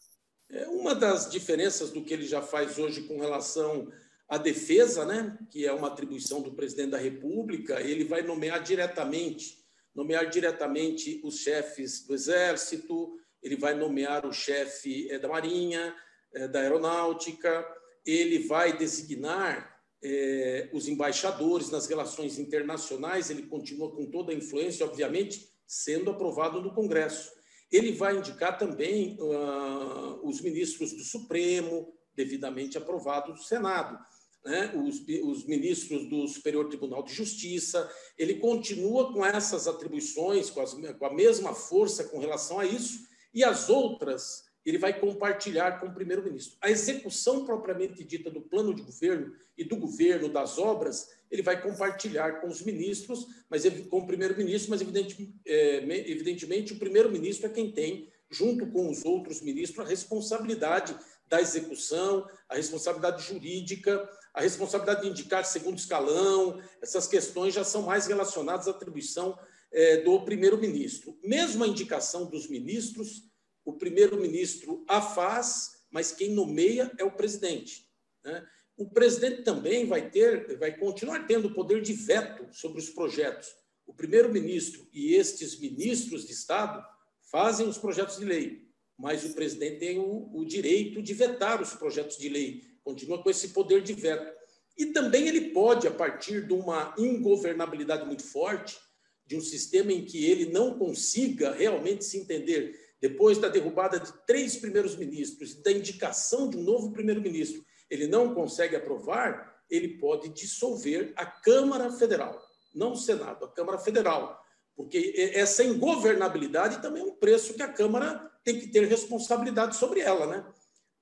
É 0.49 0.67
uma 0.69 0.95
das 0.95 1.31
diferenças 1.31 1.91
do 1.91 2.03
que 2.03 2.15
ele 2.15 2.27
já 2.27 2.41
faz 2.41 2.79
hoje 2.79 3.03
com 3.03 3.19
relação 3.19 3.91
à 4.29 4.39
defesa, 4.39 5.05
né, 5.05 5.37
que 5.51 5.67
é 5.67 5.73
uma 5.73 5.89
atribuição 5.89 6.41
do 6.41 6.53
presidente 6.53 6.91
da 6.91 6.99
República, 6.99 7.81
ele 7.81 8.05
vai 8.05 8.23
nomear 8.23 8.63
diretamente 8.63 9.60
nomear 9.95 10.29
diretamente 10.29 11.21
os 11.25 11.39
chefes 11.39 12.07
do 12.07 12.15
Exército, 12.15 13.17
ele 13.43 13.57
vai 13.57 13.75
nomear 13.75 14.27
o 14.27 14.33
chefe 14.33 15.11
eh, 15.11 15.19
da 15.19 15.29
Marinha, 15.29 15.95
eh, 16.35 16.49
da 16.49 16.61
Aeronáutica, 16.61 17.67
ele 18.05 18.41
vai 18.41 18.77
designar 18.77 19.81
eh, 20.03 20.71
os 20.73 20.89
embaixadores 20.89 21.71
nas 21.71 21.87
relações 21.87 22.39
internacionais, 22.39 23.31
ele 23.31 23.43
continua 23.43 23.95
com 23.95 24.11
toda 24.11 24.33
a 24.33 24.35
influência, 24.35 24.87
obviamente, 24.87 25.49
sendo 25.67 26.11
aprovado 26.11 26.61
no 26.61 26.75
Congresso. 26.75 27.31
Ele 27.71 27.93
vai 27.93 28.17
indicar 28.17 28.59
também 28.59 29.17
uh, 29.21 30.27
os 30.27 30.41
ministros 30.41 30.93
do 30.93 31.05
Supremo, 31.05 31.95
devidamente 32.17 32.77
aprovados 32.77 33.39
do 33.39 33.45
Senado. 33.45 33.97
Né, 34.45 34.73
os, 34.75 35.03
os, 35.23 35.45
ministros 35.45 36.09
do 36.09 36.27
Superior 36.27 36.69
Tribunal 36.69 37.03
de 37.03 37.13
Justiça, 37.13 37.91
ele 38.17 38.35
continua 38.35 39.13
com 39.13 39.25
essas 39.25 39.69
atribuições, 39.69 40.51
com, 40.51 40.61
as, 40.61 40.73
com 40.73 41.07
a 41.07 41.13
mesma 41.13 41.55
força 41.55 42.05
com 42.05 42.19
relação 42.19 42.59
a 42.59 42.65
isso, 42.65 43.07
e 43.35 43.45
as 43.45 43.69
outras 43.69 44.51
ele 44.65 44.79
vai 44.79 44.99
compartilhar 44.99 45.81
com 45.81 45.87
o 45.87 45.95
primeiro-ministro. 45.95 46.57
A 46.61 46.71
execução 46.71 47.45
propriamente 47.47 48.05
dita 48.05 48.31
do 48.31 48.43
plano 48.43 48.75
de 48.75 48.83
governo 48.83 49.35
e 49.57 49.65
do 49.65 49.77
governo 49.77 50.29
das 50.29 50.59
obras, 50.59 51.09
ele 51.31 51.43
vai 51.43 51.61
compartilhar 51.63 52.41
com 52.41 52.49
os 52.49 52.63
ministros, 52.63 53.27
mas 53.49 53.65
com 53.89 53.99
o 53.99 54.07
primeiro-ministro, 54.07 54.71
mas 54.71 54.81
evidente, 54.81 55.35
é, 55.47 55.77
evidentemente 56.11 56.73
o 56.75 56.79
primeiro-ministro 56.79 57.47
é 57.47 57.51
quem 57.51 57.73
tem, 57.73 58.11
junto 58.31 58.67
com 58.67 58.91
os 58.91 59.05
outros 59.05 59.41
ministros, 59.41 59.85
a 59.85 59.89
responsabilidade 59.89 60.95
da 61.27 61.41
execução, 61.41 62.29
a 62.49 62.57
responsabilidade 62.57 63.23
jurídica, 63.23 64.09
a 64.33 64.41
responsabilidade 64.41 65.03
de 65.03 65.09
indicar 65.09 65.45
segundo 65.45 65.79
escalão, 65.79 66.63
essas 66.81 67.07
questões 67.07 67.55
já 67.55 67.65
são 67.65 67.83
mais 67.83 68.07
relacionadas 68.07 68.69
à 68.69 68.71
atribuição 68.71 69.39
é, 69.73 69.99
do 69.99 70.21
primeiro-ministro. 70.25 71.19
Mesmo 71.23 71.65
a 71.65 71.69
indicação 71.69 72.27
dos 72.27 72.49
ministros, 72.49 73.25
o 73.65 73.73
primeiro-ministro 73.73 74.85
a 74.89 75.01
faz, 75.01 75.85
mas 75.91 76.13
quem 76.13 76.31
nomeia 76.31 76.91
é 76.99 77.05
o 77.05 77.11
presidente. 77.11 77.89
Né? 78.25 78.47
O 78.77 78.89
presidente 78.89 79.43
também 79.43 79.87
vai 79.87 80.11
ter, 80.11 80.59
vai 80.59 80.77
continuar 80.77 81.27
tendo 81.27 81.49
o 81.49 81.55
poder 81.55 81.83
de 81.83 81.93
veto 81.93 82.47
sobre 82.53 82.79
os 82.79 82.89
projetos. 82.91 83.49
O 83.87 83.93
primeiro-ministro 83.93 84.89
e 84.93 85.15
estes 85.15 85.59
ministros 85.59 86.27
de 86.27 86.33
Estado 86.33 86.85
fazem 87.31 87.69
os 87.69 87.77
projetos 87.77 88.19
de 88.19 88.25
lei, 88.25 88.69
mas 88.97 89.25
o 89.25 89.35
presidente 89.35 89.79
tem 89.79 89.99
o, 89.99 90.31
o 90.33 90.45
direito 90.45 91.03
de 91.03 91.13
vetar 91.15 91.61
os 91.61 91.75
projetos 91.75 92.17
de 92.17 92.29
lei, 92.29 92.70
continua 92.91 93.23
com 93.23 93.31
esse 93.31 93.49
poder 93.49 93.83
de 93.83 93.93
veto. 93.95 94.33
E 94.77 94.87
também 94.87 95.29
ele 95.29 95.51
pode, 95.51 95.87
a 95.87 95.91
partir 95.91 96.47
de 96.47 96.53
uma 96.53 96.95
ingovernabilidade 96.99 98.05
muito 98.05 98.25
forte, 98.25 98.79
de 99.27 99.37
um 99.37 99.41
sistema 99.41 99.93
em 99.93 100.05
que 100.05 100.25
ele 100.29 100.47
não 100.47 100.77
consiga 100.77 101.53
realmente 101.53 102.05
se 102.05 102.19
entender 102.19 102.75
depois 103.01 103.39
da 103.39 103.49
derrubada 103.49 103.99
de 103.99 104.13
três 104.27 104.57
primeiros 104.57 104.97
ministros 104.97 105.55
da 105.63 105.71
indicação 105.73 106.51
de 106.51 106.57
um 106.57 106.63
novo 106.63 106.93
primeiro-ministro, 106.93 107.65
ele 107.89 108.07
não 108.07 108.35
consegue 108.35 108.77
aprovar, 108.77 109.63
ele 109.71 109.99
pode 109.99 110.29
dissolver 110.31 111.13
a 111.17 111.25
Câmara 111.25 111.91
Federal, 111.93 112.39
não 112.75 112.93
o 112.93 112.97
Senado, 112.97 113.45
a 113.45 113.49
Câmara 113.49 113.79
Federal, 113.79 114.39
porque 114.77 115.15
essa 115.35 115.63
ingovernabilidade 115.63 116.83
também 116.83 117.03
é 117.03 117.07
um 117.07 117.15
preço 117.15 117.55
que 117.55 117.63
a 117.63 117.73
Câmara 117.73 118.31
tem 118.45 118.59
que 118.59 118.69
ter 118.69 118.87
responsabilidade 118.87 119.77
sobre 119.77 120.01
ela, 120.01 120.27
né? 120.27 120.45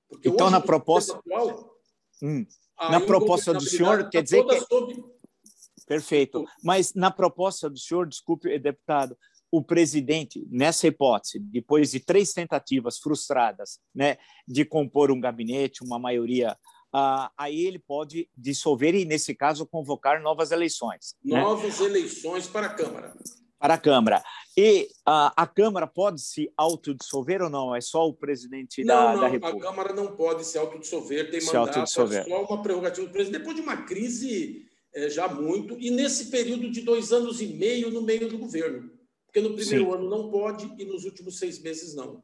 Porque 0.09 0.29
então, 0.29 0.51
na 0.51 0.61
proposta. 0.61 1.17
Atual, 1.17 1.78
hum, 2.23 2.47
na 2.91 3.01
proposta 3.01 3.53
do 3.53 3.61
senhor, 3.61 4.09
quer 4.09 4.23
dizer 4.23 4.45
que. 4.45 5.19
Perfeito. 5.87 6.45
Mas 6.63 6.93
na 6.95 7.11
proposta 7.11 7.69
do 7.71 7.79
senhor, 7.79 8.07
desculpe, 8.07 8.59
deputado, 8.59 9.17
o 9.51 9.63
presidente, 9.63 10.47
nessa 10.51 10.87
hipótese, 10.87 11.39
depois 11.39 11.91
de 11.91 12.01
três 12.01 12.33
tentativas 12.33 12.99
frustradas 12.99 13.81
né, 13.95 14.19
de 14.47 14.65
compor 14.65 15.11
um 15.11 15.19
gabinete, 15.19 15.83
uma 15.83 15.99
maioria, 15.99 16.53
uh, 16.95 17.31
aí 17.37 17.65
ele 17.65 17.79
pode 17.79 18.29
dissolver 18.37 18.95
e, 18.95 19.07
nesse 19.07 19.35
caso, 19.35 19.67
convocar 19.67 20.23
novas 20.23 20.51
eleições. 20.51 21.15
Né? 21.25 21.41
Novas 21.41 21.81
né? 21.81 21.87
eleições 21.87 22.47
para 22.47 22.67
a 22.67 22.75
Câmara. 22.75 23.17
Para 23.59 23.75
a 23.75 23.79
Câmara. 23.79 24.23
E 24.57 24.89
uh, 25.07 25.31
a 25.37 25.47
Câmara 25.47 25.87
pode 25.87 26.21
se 26.21 26.53
autodissolver 26.57 27.43
ou 27.43 27.51
não? 27.51 27.75
É 27.75 27.81
só 27.81 28.07
o 28.07 28.13
presidente 28.13 28.83
não, 28.85 28.95
da, 28.95 29.13
não, 29.15 29.21
da 29.21 29.29
República? 29.29 29.69
A 29.69 29.71
Câmara 29.71 29.93
não 29.93 30.17
pode 30.17 30.45
se 30.45 30.59
autodissolver, 30.59 31.31
tem 31.31 31.41
se 31.41 31.47
mandato, 31.47 31.79
é 31.79 31.87
só 31.87 32.05
uma 32.05 32.63
prerrogativa 32.63 33.07
do 33.07 33.13
presidente. 33.13 33.39
Depois 33.39 33.57
de 33.57 33.63
uma 33.63 33.77
crise 33.79 34.67
é, 34.95 35.09
já 35.09 35.29
muito, 35.29 35.79
e 35.79 35.91
nesse 35.91 36.27
período 36.27 36.71
de 36.71 36.81
dois 36.81 37.13
anos 37.13 37.41
e 37.41 37.47
meio 37.47 37.91
no 37.91 38.03
meio 38.03 38.29
do 38.29 38.39
governo. 38.39 38.91
Porque 39.27 39.41
no 39.41 39.55
primeiro 39.55 39.85
Sim. 39.85 39.93
ano 39.93 40.09
não 40.09 40.31
pode 40.31 40.73
e 40.79 40.85
nos 40.85 41.05
últimos 41.05 41.39
seis 41.39 41.61
meses 41.61 41.95
não. 41.95 42.23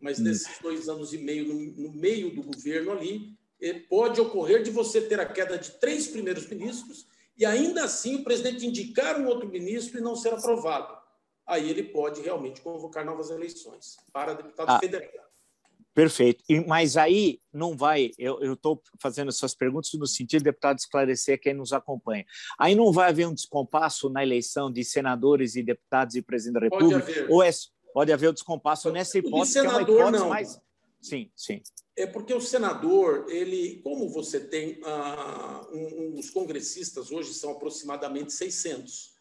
Mas 0.00 0.18
hum. 0.18 0.22
nesses 0.22 0.58
dois 0.62 0.88
anos 0.88 1.12
e 1.12 1.18
meio, 1.18 1.46
no, 1.46 1.54
no 1.54 1.92
meio 1.92 2.34
do 2.34 2.42
governo 2.42 2.92
ali, 2.92 3.36
eh, 3.60 3.80
pode 3.90 4.20
ocorrer 4.20 4.62
de 4.62 4.70
você 4.70 5.00
ter 5.00 5.20
a 5.20 5.26
queda 5.26 5.58
de 5.58 5.72
três 5.72 6.06
primeiros 6.06 6.48
ministros 6.48 7.06
e 7.36 7.44
ainda 7.44 7.84
assim 7.84 8.16
o 8.16 8.24
presidente 8.24 8.66
indicar 8.66 9.20
um 9.20 9.26
outro 9.26 9.48
ministro 9.48 9.98
e 9.98 10.02
não 10.02 10.14
ser 10.14 10.34
aprovado. 10.34 10.96
Aí 11.46 11.68
ele 11.68 11.82
pode 11.82 12.20
realmente 12.22 12.60
convocar 12.60 13.04
novas 13.04 13.30
eleições 13.30 13.96
para 14.12 14.34
deputado 14.34 14.70
ah, 14.70 14.78
federal. 14.78 15.24
Perfeito. 15.94 16.42
E, 16.48 16.60
mas 16.60 16.96
aí 16.96 17.40
não 17.52 17.76
vai, 17.76 18.10
eu 18.18 18.54
estou 18.54 18.82
fazendo 19.00 19.28
essas 19.28 19.54
perguntas 19.54 19.92
no 19.94 20.06
sentido, 20.06 20.42
deputado, 20.42 20.78
esclarecer 20.78 21.40
quem 21.40 21.54
nos 21.54 21.72
acompanha. 21.72 22.24
Aí 22.58 22.74
não 22.74 22.92
vai 22.92 23.10
haver 23.10 23.28
um 23.28 23.34
descompasso 23.34 24.10
na 24.10 24.22
eleição 24.22 24.72
de 24.72 24.82
senadores 24.82 25.54
e 25.54 25.62
deputados 25.62 26.16
e 26.16 26.22
presidente 26.22 26.54
da 26.54 26.60
República? 26.60 27.00
Pode 27.00 27.12
haver. 27.12 27.30
Ou 27.30 27.42
é, 27.42 27.50
pode 27.92 28.12
haver 28.12 28.26
o 28.26 28.30
um 28.30 28.34
descompasso 28.34 28.90
nessa 28.90 29.18
hipótese, 29.18 29.52
senador, 29.52 29.84
que 29.84 29.92
é 29.92 29.94
uma 29.94 30.00
hipótese 30.02 30.22
não. 30.22 30.28
mais... 30.30 30.60
Sim, 31.04 31.30
sim. 31.36 31.60
É 31.94 32.06
porque 32.06 32.32
o 32.32 32.40
senador, 32.40 33.26
ele, 33.28 33.82
como 33.82 34.08
você 34.08 34.40
tem, 34.40 34.80
ah, 34.84 35.68
um, 35.70 35.78
um, 35.78 36.18
os 36.18 36.30
congressistas 36.30 37.12
hoje 37.12 37.34
são 37.34 37.50
aproximadamente 37.50 38.32
600. 38.32 39.12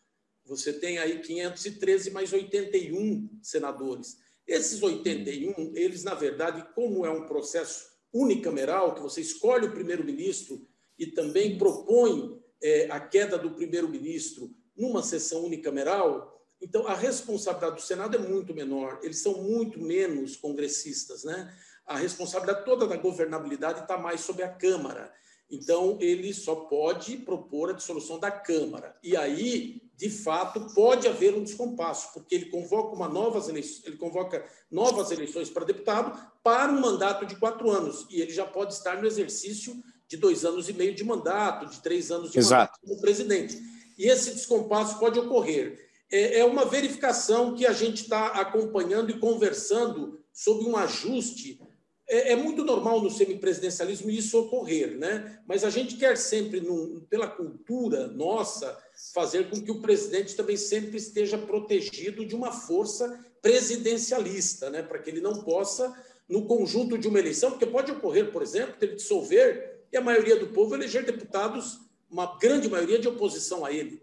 Você 0.46 0.72
tem 0.72 0.98
aí 0.98 1.22
513 1.22 2.10
mais 2.12 2.32
81 2.32 3.38
senadores. 3.42 4.18
Esses 4.48 4.82
81, 4.82 5.76
eles, 5.76 6.06
na 6.06 6.14
verdade, 6.14 6.66
como 6.74 7.06
é 7.06 7.10
um 7.10 7.28
processo 7.28 7.86
unicameral, 8.14 8.96
que 8.96 9.02
você 9.02 9.20
escolhe 9.20 9.68
o 9.68 9.74
primeiro-ministro 9.74 10.66
e 10.98 11.08
também 11.08 11.58
propõe 11.58 12.42
é, 12.62 12.88
a 12.90 13.00
queda 13.00 13.38
do 13.38 13.52
primeiro-ministro 13.52 14.56
numa 14.76 15.04
sessão 15.04 15.44
unicameral, 15.44 16.34
então 16.64 16.88
a 16.88 16.96
responsabilidade 16.96 17.76
do 17.76 17.82
Senado 17.82 18.16
é 18.16 18.20
muito 18.20 18.54
menor, 18.54 19.02
eles 19.04 19.22
são 19.22 19.44
muito 19.44 19.82
menos 19.82 20.38
congressistas, 20.38 21.26
né? 21.26 21.54
A 21.86 21.98
responsabilidade 21.98 22.66
toda 22.66 22.88
da 22.88 22.98
governabilidade 22.98 23.82
está 23.82 23.98
mais 23.98 24.22
sobre 24.22 24.44
a 24.44 24.50
Câmara. 24.50 25.14
Então, 25.50 25.98
ele 26.02 26.34
só 26.34 26.56
pode 26.56 27.18
propor 27.18 27.70
a 27.70 27.74
dissolução 27.74 28.18
da 28.20 28.32
Câmara. 28.32 28.96
E 29.04 29.16
aí, 29.16 29.82
de 29.96 30.10
fato, 30.10 30.74
pode 30.74 31.08
haver 31.08 31.36
um 31.36 31.44
descompasso, 31.44 32.12
porque 32.14 32.34
ele 32.34 32.46
convoca 32.46 32.96
uma 32.96 33.08
novas 33.08 33.48
eleições, 33.48 33.86
ele 33.86 33.98
convoca 33.98 34.44
novas 34.72 35.12
eleições 35.12 35.50
para 35.50 35.66
deputado 35.66 36.20
para 36.42 36.72
um 36.72 36.80
mandato 36.80 37.26
de 37.26 37.36
quatro 37.36 37.70
anos, 37.70 38.08
e 38.10 38.20
ele 38.20 38.32
já 38.32 38.46
pode 38.46 38.74
estar 38.74 39.00
no 39.00 39.08
exercício 39.08 39.76
de 40.08 40.18
dois 40.18 40.44
anos 40.44 40.68
e 40.70 40.74
meio 40.74 40.96
de 40.96 41.04
mandato, 41.04 41.68
de 41.68 41.82
três 41.82 42.12
anos 42.12 42.32
de 42.32 42.40
Exato. 42.40 42.74
mandato 42.74 42.80
como 42.82 43.02
presidente. 43.02 43.60
E 43.98 44.08
esse 44.08 44.32
descompasso 44.32 45.00
pode 45.00 45.20
ocorrer. 45.20 45.90
É, 46.12 46.40
é 46.40 46.46
uma 46.46 46.66
verificação 46.66 47.54
que 47.54 47.66
a 47.66 47.74
gente 47.74 48.04
está 48.04 48.28
acompanhando 48.28 49.12
e 49.12 49.20
conversando 49.20 50.20
sobre 50.32 50.66
um 50.66 50.76
ajuste 50.76 51.60
é, 52.08 52.34
é, 52.34 52.36
muito 52.36 52.64
normal 52.66 53.02
no 53.02 53.10
semipresidencialismo 53.10 54.10
isso 54.10 54.38
ocorrer, 54.38 54.98
né? 54.98 55.40
mas 55.48 55.64
a 55.64 55.70
gente 55.70 55.96
quer 55.96 56.18
sempre, 56.18 56.60
num, 56.60 57.00
pela 57.10 57.28
cultura 57.28 58.08
nossa, 58.08 58.78
fazer 59.14 59.50
com 59.50 59.62
que 59.62 59.72
o 59.72 59.82
presidente 59.82 60.36
também 60.36 60.58
sempre 60.58 60.98
esteja 60.98 61.38
protegido 61.38 62.26
de 62.26 62.36
uma 62.36 62.52
força 62.52 63.26
presidencialista, 63.42 64.70
né? 64.70 64.84
para 64.84 65.00
que 65.00 65.10
ele 65.10 65.22
não 65.22 65.44
possa, 65.44 65.94
no 66.28 66.46
conjunto 66.46 66.98
de 66.98 67.08
uma 67.08 67.20
eleição, 67.20 67.52
porque 67.52 67.66
pode 67.66 67.92
ocorrer, 67.92 68.32
por 68.32 68.42
exemplo, 68.42 68.76
ele 68.82 68.96
dissolver 68.96 69.86
e 69.92 69.98
a 69.98 70.02
maioria 70.02 70.36
do 70.36 70.48
povo 70.48 70.76
eleger 70.76 71.06
deputados, 71.06 71.80
uma 72.10 72.38
grande 72.38 72.68
maioria 72.68 73.00
de 73.00 73.08
oposição 73.08 73.64
a 73.64 73.72
ele, 73.72 74.02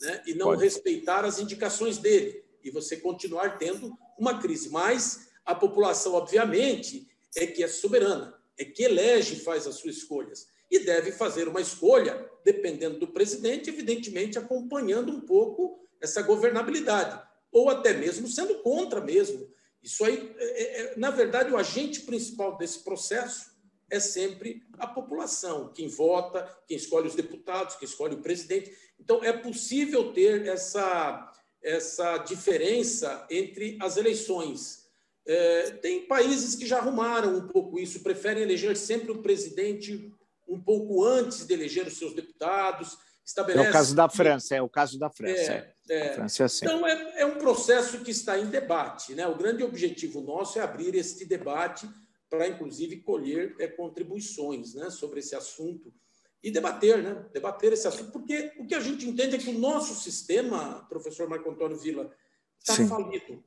né? 0.00 0.22
e 0.26 0.34
não 0.34 0.46
pode. 0.46 0.64
respeitar 0.64 1.24
as 1.24 1.38
indicações 1.38 1.98
dele, 1.98 2.42
e 2.64 2.70
você 2.70 2.96
continuar 2.96 3.58
tendo 3.58 3.96
uma 4.18 4.38
crise. 4.40 4.68
Mas 4.70 5.28
a 5.44 5.54
população, 5.54 6.14
obviamente, 6.14 7.06
é 7.36 7.46
que 7.46 7.62
é 7.62 7.68
soberana, 7.68 8.34
é 8.58 8.64
que 8.64 8.82
elege 8.82 9.34
e 9.34 9.40
faz 9.40 9.66
as 9.66 9.76
suas 9.76 9.96
escolhas. 9.96 10.48
E 10.70 10.80
deve 10.80 11.12
fazer 11.12 11.46
uma 11.46 11.60
escolha, 11.60 12.28
dependendo 12.44 12.98
do 12.98 13.08
presidente, 13.08 13.70
evidentemente 13.70 14.38
acompanhando 14.38 15.12
um 15.12 15.20
pouco 15.20 15.86
essa 16.00 16.22
governabilidade, 16.22 17.22
ou 17.52 17.68
até 17.68 17.92
mesmo 17.92 18.26
sendo 18.26 18.56
contra 18.62 19.00
mesmo. 19.00 19.48
Isso 19.82 20.04
aí, 20.04 20.34
é, 20.38 20.80
é, 20.80 20.94
na 20.96 21.10
verdade, 21.10 21.52
o 21.52 21.56
agente 21.56 22.00
principal 22.00 22.56
desse 22.56 22.80
processo 22.80 23.54
é 23.88 24.00
sempre 24.00 24.62
a 24.78 24.86
população, 24.86 25.72
quem 25.72 25.86
vota, 25.86 26.44
quem 26.66 26.76
escolhe 26.76 27.06
os 27.06 27.14
deputados, 27.14 27.76
quem 27.76 27.86
escolhe 27.86 28.14
o 28.14 28.22
presidente. 28.22 28.74
Então, 28.98 29.22
é 29.22 29.32
possível 29.32 30.12
ter 30.12 30.46
essa, 30.46 31.32
essa 31.62 32.18
diferença 32.18 33.24
entre 33.30 33.78
as 33.80 33.96
eleições 33.96 34.85
é, 35.26 35.70
tem 35.82 36.06
países 36.06 36.54
que 36.54 36.66
já 36.66 36.78
arrumaram 36.78 37.36
um 37.36 37.48
pouco 37.48 37.78
isso, 37.78 38.00
preferem 38.00 38.42
eleger 38.42 38.76
sempre 38.76 39.10
o 39.10 39.22
presidente 39.22 40.12
um 40.46 40.60
pouco 40.60 41.04
antes 41.04 41.44
de 41.44 41.52
eleger 41.52 41.86
os 41.86 41.98
seus 41.98 42.14
deputados. 42.14 42.96
É 43.48 43.60
o 43.68 43.72
caso 43.72 43.96
da 43.96 44.08
França, 44.08 44.54
é 44.54 44.62
o 44.62 44.68
caso 44.68 45.00
da 45.00 45.10
França. 45.10 45.52
É, 45.52 45.74
é. 45.90 46.14
França 46.14 46.44
é 46.44 46.46
assim. 46.46 46.64
Então, 46.64 46.86
é, 46.86 47.22
é, 47.22 47.26
um 47.26 47.38
processo 47.38 47.98
que 48.04 48.12
está 48.12 48.38
em 48.38 48.46
debate. 48.46 49.16
Né? 49.16 49.26
O 49.26 49.36
grande 49.36 49.64
objetivo 49.64 50.20
nosso 50.20 50.60
é 50.60 50.62
abrir 50.62 50.94
este 50.94 51.24
debate 51.24 51.88
para, 52.30 52.46
inclusive, 52.46 52.98
colher 52.98 53.56
é, 53.58 53.66
contribuições 53.66 54.74
né, 54.74 54.90
sobre 54.90 55.18
esse 55.18 55.34
assunto. 55.34 55.92
e 56.40 56.52
debater, 56.52 57.02
né? 57.02 57.26
Debater 57.32 57.72
esse 57.72 57.88
assunto, 57.88 58.12
porque 58.12 58.52
o 58.60 58.66
que 58.66 58.74
a 58.76 58.80
gente 58.80 59.08
entende 59.08 59.34
é 59.34 59.38
que 59.38 59.50
o 59.50 59.58
nosso 59.58 59.94
sistema, 59.96 60.86
professor 60.88 61.28
Marco 61.28 61.50
Antônio 61.50 61.76
Vila, 61.76 62.12
está 62.60 62.86
falido. 62.86 63.42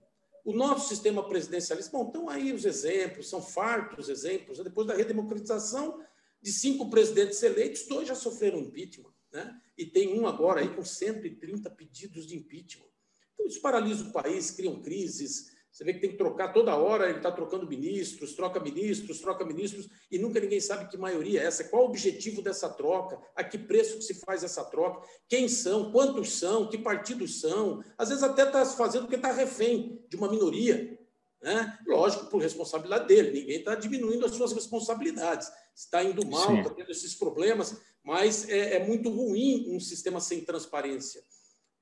O 0.46 0.54
nosso 0.54 0.90
sistema 0.90 1.28
presidencialista, 1.28 1.92
bom, 1.92 2.08
estão 2.08 2.30
aí 2.30 2.54
os 2.54 2.66
exemplos, 2.66 3.30
são 3.30 3.42
fartos 3.42 4.10
exemplos. 4.10 4.58
Né? 4.58 4.64
Depois 4.64 4.88
da 4.88 4.96
redemocratização, 4.96 6.02
de 6.42 6.52
cinco 6.52 6.90
presidentes 6.90 7.42
eleitos, 7.44 7.86
dois 7.88 8.08
já 8.08 8.16
sofreram 8.16 8.60
impeachment, 8.60 9.14
né? 9.32 9.60
E 9.78 9.86
tem 9.86 10.18
um 10.18 10.26
agora 10.26 10.62
aí 10.62 10.74
com 10.74 10.84
130 10.84 11.70
pedidos 11.72 12.26
de 12.26 12.36
impeachment. 12.36 12.88
Então, 13.34 13.46
isso 13.48 13.62
paralisa 13.62 14.06
o 14.06 14.12
país, 14.12 14.52
criam 14.52 14.82
crises, 14.82 15.52
você 15.80 15.86
vê 15.86 15.94
que 15.94 16.02
tem 16.02 16.10
que 16.12 16.18
trocar 16.18 16.52
toda 16.52 16.76
hora, 16.76 17.08
ele 17.08 17.20
está 17.20 17.32
trocando 17.32 17.66
ministros, 17.66 18.34
troca 18.34 18.60
ministros, 18.60 19.22
troca 19.22 19.46
ministros, 19.46 19.88
e 20.12 20.20
nunca 20.20 20.38
ninguém 20.38 20.60
sabe 20.60 20.90
que 20.90 20.98
maioria 20.98 21.42
é 21.42 21.46
essa. 21.46 21.64
Qual 21.64 21.84
o 21.84 21.86
objetivo 21.86 22.42
dessa 22.42 22.68
troca? 22.68 23.18
A 23.34 23.46
que 23.46 23.58
preço 23.58 23.96
que 23.96 24.04
se 24.04 24.16
faz 24.16 24.44
essa 24.44 24.62
troca? 24.66 25.08
Quem 25.30 25.48
são? 25.48 25.90
Quantos 25.90 26.38
são? 26.38 26.68
Que 26.68 26.78
partidos 26.78 27.40
são? 27.40 27.82
Às 27.98 28.10
vezes 28.10 28.22
até 28.26 28.44
está 28.44 28.66
fazendo 28.66 29.04
porque 29.04 29.16
está 29.16 29.32
refém 29.32 30.04
de 30.10 30.18
uma 30.18 30.30
minoria. 30.30 31.00
Né? 31.42 31.80
Lógico, 31.88 32.26
por 32.26 32.42
responsabilidade 32.42 33.08
dele, 33.08 33.40
ninguém 33.40 33.60
está 33.60 33.74
diminuindo 33.74 34.26
as 34.26 34.36
suas 34.36 34.52
responsabilidades. 34.52 35.50
Está 35.74 36.04
indo 36.04 36.28
mal, 36.28 36.58
está 36.58 36.72
tendo 36.72 36.92
esses 36.92 37.16
problemas, 37.16 37.80
mas 38.04 38.50
é, 38.50 38.76
é 38.76 38.86
muito 38.86 39.10
ruim 39.10 39.74
um 39.74 39.80
sistema 39.80 40.20
sem 40.20 40.42
transparência. 40.42 41.24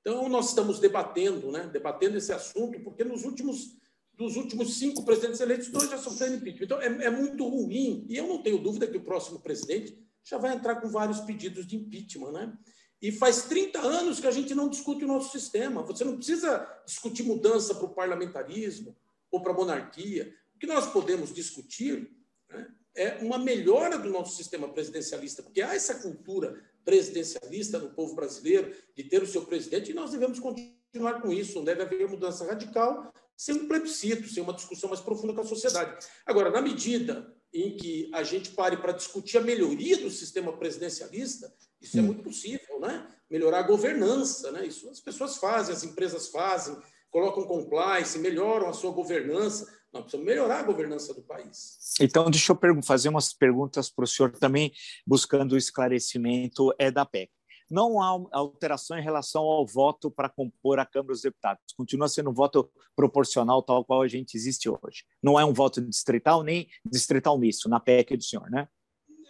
Então, 0.02 0.30
nós 0.30 0.50
estamos 0.50 0.80
debatendo, 0.80 1.52
né, 1.52 1.68
debatendo 1.74 2.16
esse 2.16 2.32
assunto, 2.32 2.80
porque 2.80 3.04
nos 3.04 3.26
últimos, 3.26 3.76
dos 4.18 4.36
últimos 4.36 4.80
cinco 4.80 5.06
presidentes 5.06 5.40
eleitos, 5.40 5.70
dois 5.70 5.90
já 5.90 5.98
sofreram 5.98 6.36
impeachment. 6.36 6.66
Então, 6.66 6.82
é, 6.82 6.88
é, 6.88 7.10
muito 7.10 7.48
ruim. 7.48 8.04
E 8.10 8.18
eu 8.18 8.28
não 8.28 8.42
tenho 8.42 8.58
dúvida 8.58 8.88
que 8.88 8.98
o 8.98 9.04
próximo 9.04 9.40
presidente 9.40 9.96
já 10.24 10.40
vai 10.40 10.56
entrar 10.56 10.82
com 10.82 10.90
vários 10.90 11.22
pedidos 11.22 11.68
de 11.68 11.76
impeachment. 11.76 12.32
Né? 12.32 12.58
E 13.00 13.12
faz 13.12 13.44
30 13.44 13.80
anos 13.80 14.20
que 14.20 14.26
a 14.26 14.32
gente 14.32 14.56
não 14.56 14.70
discute 14.70 15.06
o 15.06 15.08
nosso 15.08 15.32
sistema. 15.32 15.84
Você 15.84 16.04
não 16.04 16.18
precisa 16.18 16.68
discutir 16.84 17.22
mudança 17.22 17.76
para 17.76 17.86
o 17.86 17.94
parlamentarismo 17.94 18.98
ou 19.30 19.40
para 19.40 19.52
a 19.52 19.56
monarquia. 19.56 20.34
O 20.56 20.60
que 20.60 20.66
nós 20.66 20.92
podemos 20.92 21.32
discutir 21.32 22.12
né, 22.50 22.68
é 22.96 23.24
uma 23.24 23.38
melhora 23.38 24.00
do 24.00 24.10
nosso 24.10 24.36
sistema 24.36 24.68
presidencialista, 24.68 25.44
porque 25.44 25.62
há 25.62 25.76
essa 25.76 25.94
cultura 25.94 26.60
presidencialista 26.84 27.78
no 27.78 27.92
povo 27.92 28.16
brasileiro, 28.16 28.74
de 28.96 29.04
ter 29.04 29.22
o 29.22 29.28
seu 29.28 29.46
presidente, 29.46 29.92
e 29.92 29.94
nós 29.94 30.10
devemos 30.10 30.40
continuar 30.40 31.22
com 31.22 31.32
isso. 31.32 31.60
Não 31.60 31.66
deve 31.66 31.84
haver 31.84 32.10
mudança 32.10 32.46
radical 32.46 33.14
sem 33.38 33.54
um 33.54 33.68
plebiscito, 33.68 34.28
sem 34.28 34.42
uma 34.42 34.54
discussão 34.54 34.90
mais 34.90 35.00
profunda 35.00 35.32
com 35.32 35.42
a 35.42 35.46
sociedade. 35.46 36.06
Agora, 36.26 36.50
na 36.50 36.60
medida 36.60 37.32
em 37.54 37.78
que 37.78 38.10
a 38.12 38.24
gente 38.24 38.50
pare 38.50 38.78
para 38.78 38.92
discutir 38.92 39.38
a 39.38 39.42
melhoria 39.42 39.98
do 39.98 40.10
sistema 40.10 40.52
presidencialista, 40.58 41.54
isso 41.80 42.00
é 42.00 42.02
muito 42.02 42.24
possível, 42.24 42.80
né? 42.80 43.08
Melhorar 43.30 43.60
a 43.60 43.68
governança, 43.68 44.52
né? 44.52 44.66
Isso 44.66 44.90
as 44.90 45.00
pessoas 45.00 45.38
fazem, 45.38 45.74
as 45.74 45.84
empresas 45.84 46.30
fazem, 46.30 46.76
colocam 47.12 47.46
compliance, 47.46 48.18
melhoram 48.18 48.68
a 48.68 48.74
sua 48.74 48.92
governança. 48.92 49.72
Nós 49.94 50.04
precisamos 50.04 50.26
melhorar 50.28 50.60
a 50.60 50.64
governança 50.64 51.14
do 51.14 51.22
país. 51.22 51.78
Então, 52.02 52.30
deixa 52.30 52.52
eu 52.52 52.84
fazer 52.84 53.10
umas 53.10 53.34
perguntas 53.34 53.90
para 53.90 54.04
o 54.04 54.08
senhor 54.08 54.32
também, 54.32 54.74
buscando 55.06 55.54
o 55.54 55.58
esclarecimento 55.58 56.74
é 56.78 56.92
da 56.92 57.06
PEC. 57.06 57.32
Não 57.70 58.02
há 58.02 58.28
alteração 58.32 58.98
em 58.98 59.04
relação 59.04 59.44
ao 59.44 59.66
voto 59.66 60.10
para 60.10 60.30
compor 60.30 60.80
a 60.80 60.86
Câmara 60.86 61.14
dos 61.14 61.22
Deputados. 61.22 61.62
Continua 61.76 62.08
sendo 62.08 62.30
um 62.30 62.34
voto 62.34 62.70
proporcional, 62.96 63.62
tal 63.62 63.84
qual 63.84 64.02
a 64.02 64.08
gente 64.08 64.36
existe 64.36 64.70
hoje. 64.70 65.06
Não 65.22 65.40
é 65.40 65.46
um 65.46 65.54
voto 65.54 65.82
distrital 65.82 66.44
nem 66.44 66.68
distrital 66.86 67.38
misto, 67.38 67.68
na 67.68 67.80
PEC 67.80 68.16
do 68.16 68.24
senhor, 68.24 68.50
né? 68.50 68.68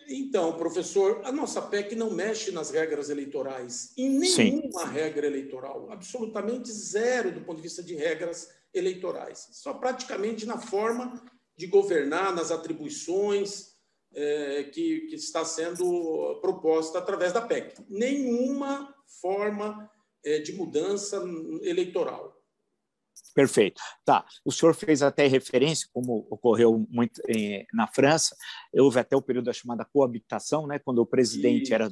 Então, 0.09 0.53
professor, 0.53 1.21
a 1.25 1.31
nossa 1.31 1.61
PEC 1.61 1.93
não 1.93 2.09
mexe 2.09 2.51
nas 2.51 2.71
regras 2.71 3.09
eleitorais, 3.09 3.91
em 3.97 4.09
nenhuma 4.09 4.85
Sim. 4.85 4.93
regra 4.93 5.27
eleitoral, 5.27 5.91
absolutamente 5.91 6.71
zero 6.71 7.31
do 7.31 7.41
ponto 7.41 7.57
de 7.57 7.63
vista 7.63 7.83
de 7.83 7.93
regras 7.93 8.49
eleitorais, 8.73 9.49
só 9.51 9.73
praticamente 9.73 10.45
na 10.45 10.57
forma 10.57 11.21
de 11.57 11.67
governar, 11.67 12.33
nas 12.33 12.51
atribuições 12.51 13.76
é, 14.17 14.63
que, 14.63 15.01
que 15.01 15.15
está 15.15 15.45
sendo 15.45 16.39
proposta 16.41 16.97
através 16.97 17.31
da 17.31 17.41
PEC. 17.41 17.85
Nenhuma 17.87 18.91
forma 19.21 19.89
é, 20.25 20.39
de 20.39 20.53
mudança 20.53 21.23
eleitoral. 21.61 22.35
Perfeito. 23.35 23.79
Tá. 24.03 24.25
O 24.43 24.51
senhor 24.51 24.73
fez 24.73 25.03
até 25.03 25.27
referência, 25.27 25.87
como 25.93 26.25
ocorreu 26.31 26.87
muito 26.89 27.21
eh, 27.29 27.65
na 27.71 27.85
França, 27.85 28.35
houve 28.79 28.99
até 28.99 29.15
o 29.15 29.21
período 29.21 29.45
da 29.45 29.53
chamada 29.53 29.85
coabitação, 29.85 30.67
né, 30.67 30.79
quando 30.79 30.99
o 30.99 31.05
presidente 31.05 31.73
era 31.73 31.89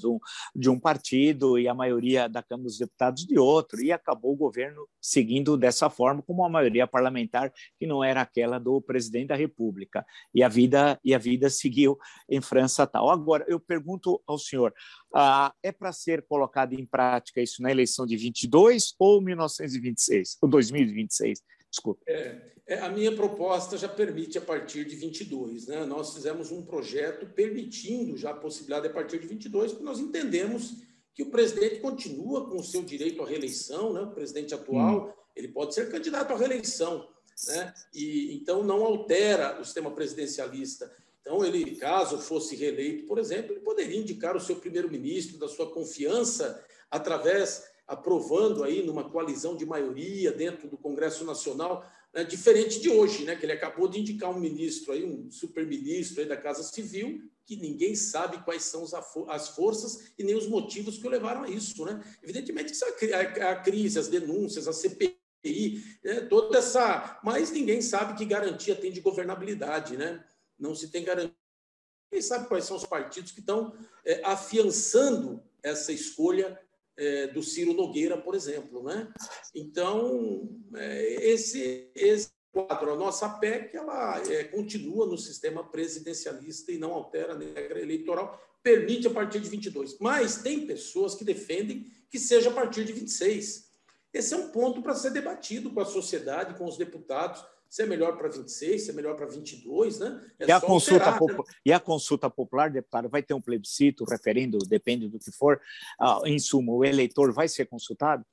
de 0.55 0.69
um, 0.69 0.79
partido 0.79 1.57
e 1.57 1.67
a 1.67 1.73
maioria 1.73 2.27
da 2.27 2.43
Câmara 2.43 2.65
dos 2.65 2.77
Deputados 2.77 3.25
de 3.25 3.39
outro, 3.39 3.81
e 3.81 3.91
acabou 3.91 4.33
o 4.33 4.37
governo 4.37 4.87
seguindo 5.01 5.57
dessa 5.57 5.89
forma, 5.89 6.21
como 6.21 6.45
a 6.45 6.49
maioria 6.49 6.87
parlamentar, 6.87 7.51
que 7.79 7.87
não 7.87 8.03
era 8.03 8.21
aquela 8.21 8.59
do 8.59 8.81
presidente 8.81 9.27
da 9.27 9.35
República. 9.35 10.05
E 10.33 10.43
a 10.43 10.47
vida, 10.47 10.99
e 11.03 11.13
a 11.13 11.17
vida 11.17 11.49
seguiu 11.49 11.97
em 12.29 12.41
França 12.41 12.85
tal. 12.85 13.09
Agora, 13.09 13.45
eu 13.47 13.59
pergunto 13.59 14.21
ao 14.27 14.37
senhor, 14.37 14.73
ah, 15.13 15.53
é 15.63 15.71
para 15.71 15.91
ser 15.91 16.25
colocado 16.27 16.73
em 16.73 16.85
prática 16.85 17.41
isso 17.41 17.61
na 17.61 17.71
eleição 17.71 18.05
de 18.05 18.17
22 18.17 18.95
ou 18.99 19.21
1926, 19.21 20.37
ou 20.41 20.49
2026? 20.49 21.41
Desculpe. 21.75 22.01
É, 22.07 22.41
é, 22.65 22.79
a 22.79 22.89
minha 22.89 23.13
proposta 23.13 23.77
já 23.77 23.89
permite 23.89 24.37
a 24.37 24.41
partir 24.41 24.85
de 24.85 24.95
22. 24.95 25.67
Né? 25.67 25.83
Nós 25.85 26.13
fizemos 26.13 26.49
um 26.49 26.63
projeto 26.63 27.25
permitindo 27.25 28.15
já 28.15 28.29
a 28.29 28.35
possibilidade 28.35 28.87
a 28.87 28.89
partir 28.89 29.19
de 29.19 29.27
22, 29.27 29.73
porque 29.73 29.83
nós 29.83 29.99
entendemos 29.99 30.77
que 31.13 31.23
o 31.23 31.29
presidente 31.29 31.81
continua 31.81 32.49
com 32.49 32.55
o 32.55 32.63
seu 32.63 32.81
direito 32.81 33.21
à 33.21 33.25
reeleição, 33.27 33.91
né? 33.91 34.01
o 34.01 34.11
presidente 34.11 34.53
atual, 34.53 35.09
hum. 35.09 35.13
ele 35.35 35.49
pode 35.49 35.73
ser 35.73 35.91
candidato 35.91 36.31
à 36.31 36.37
reeleição, 36.37 37.09
né? 37.47 37.73
e 37.93 38.33
então 38.33 38.63
não 38.63 38.85
altera 38.85 39.59
o 39.59 39.65
sistema 39.65 39.91
presidencialista. 39.91 40.89
Então, 41.19 41.43
ele, 41.43 41.75
caso 41.75 42.19
fosse 42.19 42.55
reeleito, 42.55 43.05
por 43.05 43.17
exemplo, 43.17 43.51
ele 43.51 43.61
poderia 43.61 43.99
indicar 43.99 44.37
o 44.37 44.39
seu 44.39 44.55
primeiro-ministro 44.55 45.37
da 45.37 45.49
sua 45.49 45.69
confiança 45.71 46.63
através, 46.89 47.65
aprovando 47.87 48.63
aí 48.63 48.85
numa 48.85 49.09
coalizão 49.09 49.55
de 49.55 49.65
maioria 49.65 50.31
dentro 50.31 50.67
do 50.67 50.77
Congresso 50.77 51.23
Nacional, 51.23 51.85
né, 52.13 52.23
diferente 52.23 52.79
de 52.79 52.89
hoje, 52.89 53.25
né, 53.25 53.35
que 53.35 53.45
ele 53.45 53.51
acabou 53.51 53.87
de 53.87 53.99
indicar 53.99 54.29
um 54.29 54.39
ministro 54.39 54.93
aí, 54.93 55.03
um 55.03 55.29
super-ministro 55.29 56.21
aí 56.21 56.27
da 56.27 56.37
Casa 56.37 56.63
Civil, 56.63 57.21
que 57.45 57.55
ninguém 57.55 57.95
sabe 57.95 58.43
quais 58.43 58.63
são 58.63 58.83
as 59.27 59.49
forças 59.49 60.13
e 60.17 60.23
nem 60.23 60.35
os 60.35 60.47
motivos 60.47 60.97
que 60.97 61.05
o 61.05 61.09
levaram 61.09 61.43
a 61.43 61.49
isso, 61.49 61.85
né? 61.85 62.03
Evidentemente 62.23 62.73
que 62.97 63.13
a 63.13 63.55
crise, 63.57 63.99
as 63.99 64.07
denúncias, 64.07 64.67
a 64.67 64.73
CPI, 64.73 65.19
né, 66.03 66.21
toda 66.21 66.57
essa, 66.57 67.19
mas 67.23 67.51
ninguém 67.51 67.83
sabe 67.83 68.17
que 68.17 68.25
garantia 68.25 68.75
tem 68.75 68.91
de 68.91 68.99
governabilidade, 68.99 69.95
né? 69.95 70.25
não 70.57 70.73
se 70.73 70.89
tem 70.89 71.03
garantia. 71.03 71.35
Quem 72.11 72.21
sabe 72.21 72.47
quais 72.47 72.65
são 72.65 72.77
os 72.77 72.85
partidos 72.85 73.31
que 73.31 73.39
estão 73.39 73.75
é, 74.05 74.21
afiançando 74.23 75.43
essa 75.61 75.91
escolha 75.91 76.59
é, 76.97 77.27
do 77.27 77.43
Ciro 77.43 77.73
Nogueira, 77.73 78.17
por 78.17 78.35
exemplo. 78.35 78.83
Né? 78.83 79.11
Então, 79.53 80.49
é, 80.75 81.29
esse, 81.29 81.89
esse 81.95 82.29
quadro, 82.51 82.93
a 82.93 82.95
nossa 82.95 83.27
PEC, 83.27 83.75
ela 83.75 84.21
é, 84.29 84.45
continua 84.45 85.05
no 85.05 85.17
sistema 85.17 85.63
presidencialista 85.63 86.71
e 86.71 86.77
não 86.77 86.93
altera 86.93 87.33
a 87.33 87.37
regra 87.37 87.81
eleitoral, 87.81 88.41
permite 88.63 89.07
a 89.07 89.11
partir 89.11 89.39
de 89.39 89.49
22. 89.49 89.97
Mas 89.99 90.41
tem 90.41 90.65
pessoas 90.65 91.15
que 91.15 91.25
defendem 91.25 91.85
que 92.09 92.17
seja 92.17 92.49
a 92.49 92.53
partir 92.53 92.85
de 92.85 92.93
26. 92.93 93.65
Esse 94.13 94.33
é 94.33 94.37
um 94.37 94.49
ponto 94.49 94.81
para 94.81 94.95
ser 94.95 95.11
debatido 95.11 95.71
com 95.71 95.81
a 95.81 95.85
sociedade, 95.85 96.57
com 96.57 96.65
os 96.65 96.77
deputados 96.77 97.43
se 97.69 97.81
é 97.81 97.85
melhor 97.85 98.17
para 98.17 98.29
26, 98.29 98.81
se 98.81 98.89
é 98.89 98.93
melhor 98.93 99.15
para 99.15 99.25
22, 99.25 99.99
né? 99.99 100.25
É 100.39 100.47
e, 100.47 100.51
a 100.51 100.61
consulta 100.61 101.09
alterar, 101.09 101.37
né? 101.37 101.43
e 101.65 101.73
a 101.73 101.79
consulta 101.79 102.29
popular, 102.29 102.69
deputado, 102.69 103.09
vai 103.09 103.21
ter 103.21 103.33
um 103.33 103.41
plebiscito, 103.41 104.05
referendo, 104.05 104.59
depende 104.59 105.07
do 105.07 105.19
que 105.19 105.31
for. 105.31 105.59
Ah, 105.99 106.21
em 106.25 106.39
suma, 106.39 106.71
o 106.71 106.85
eleitor 106.85 107.33
vai 107.33 107.47
ser 107.47 107.65
consultado? 107.65 108.25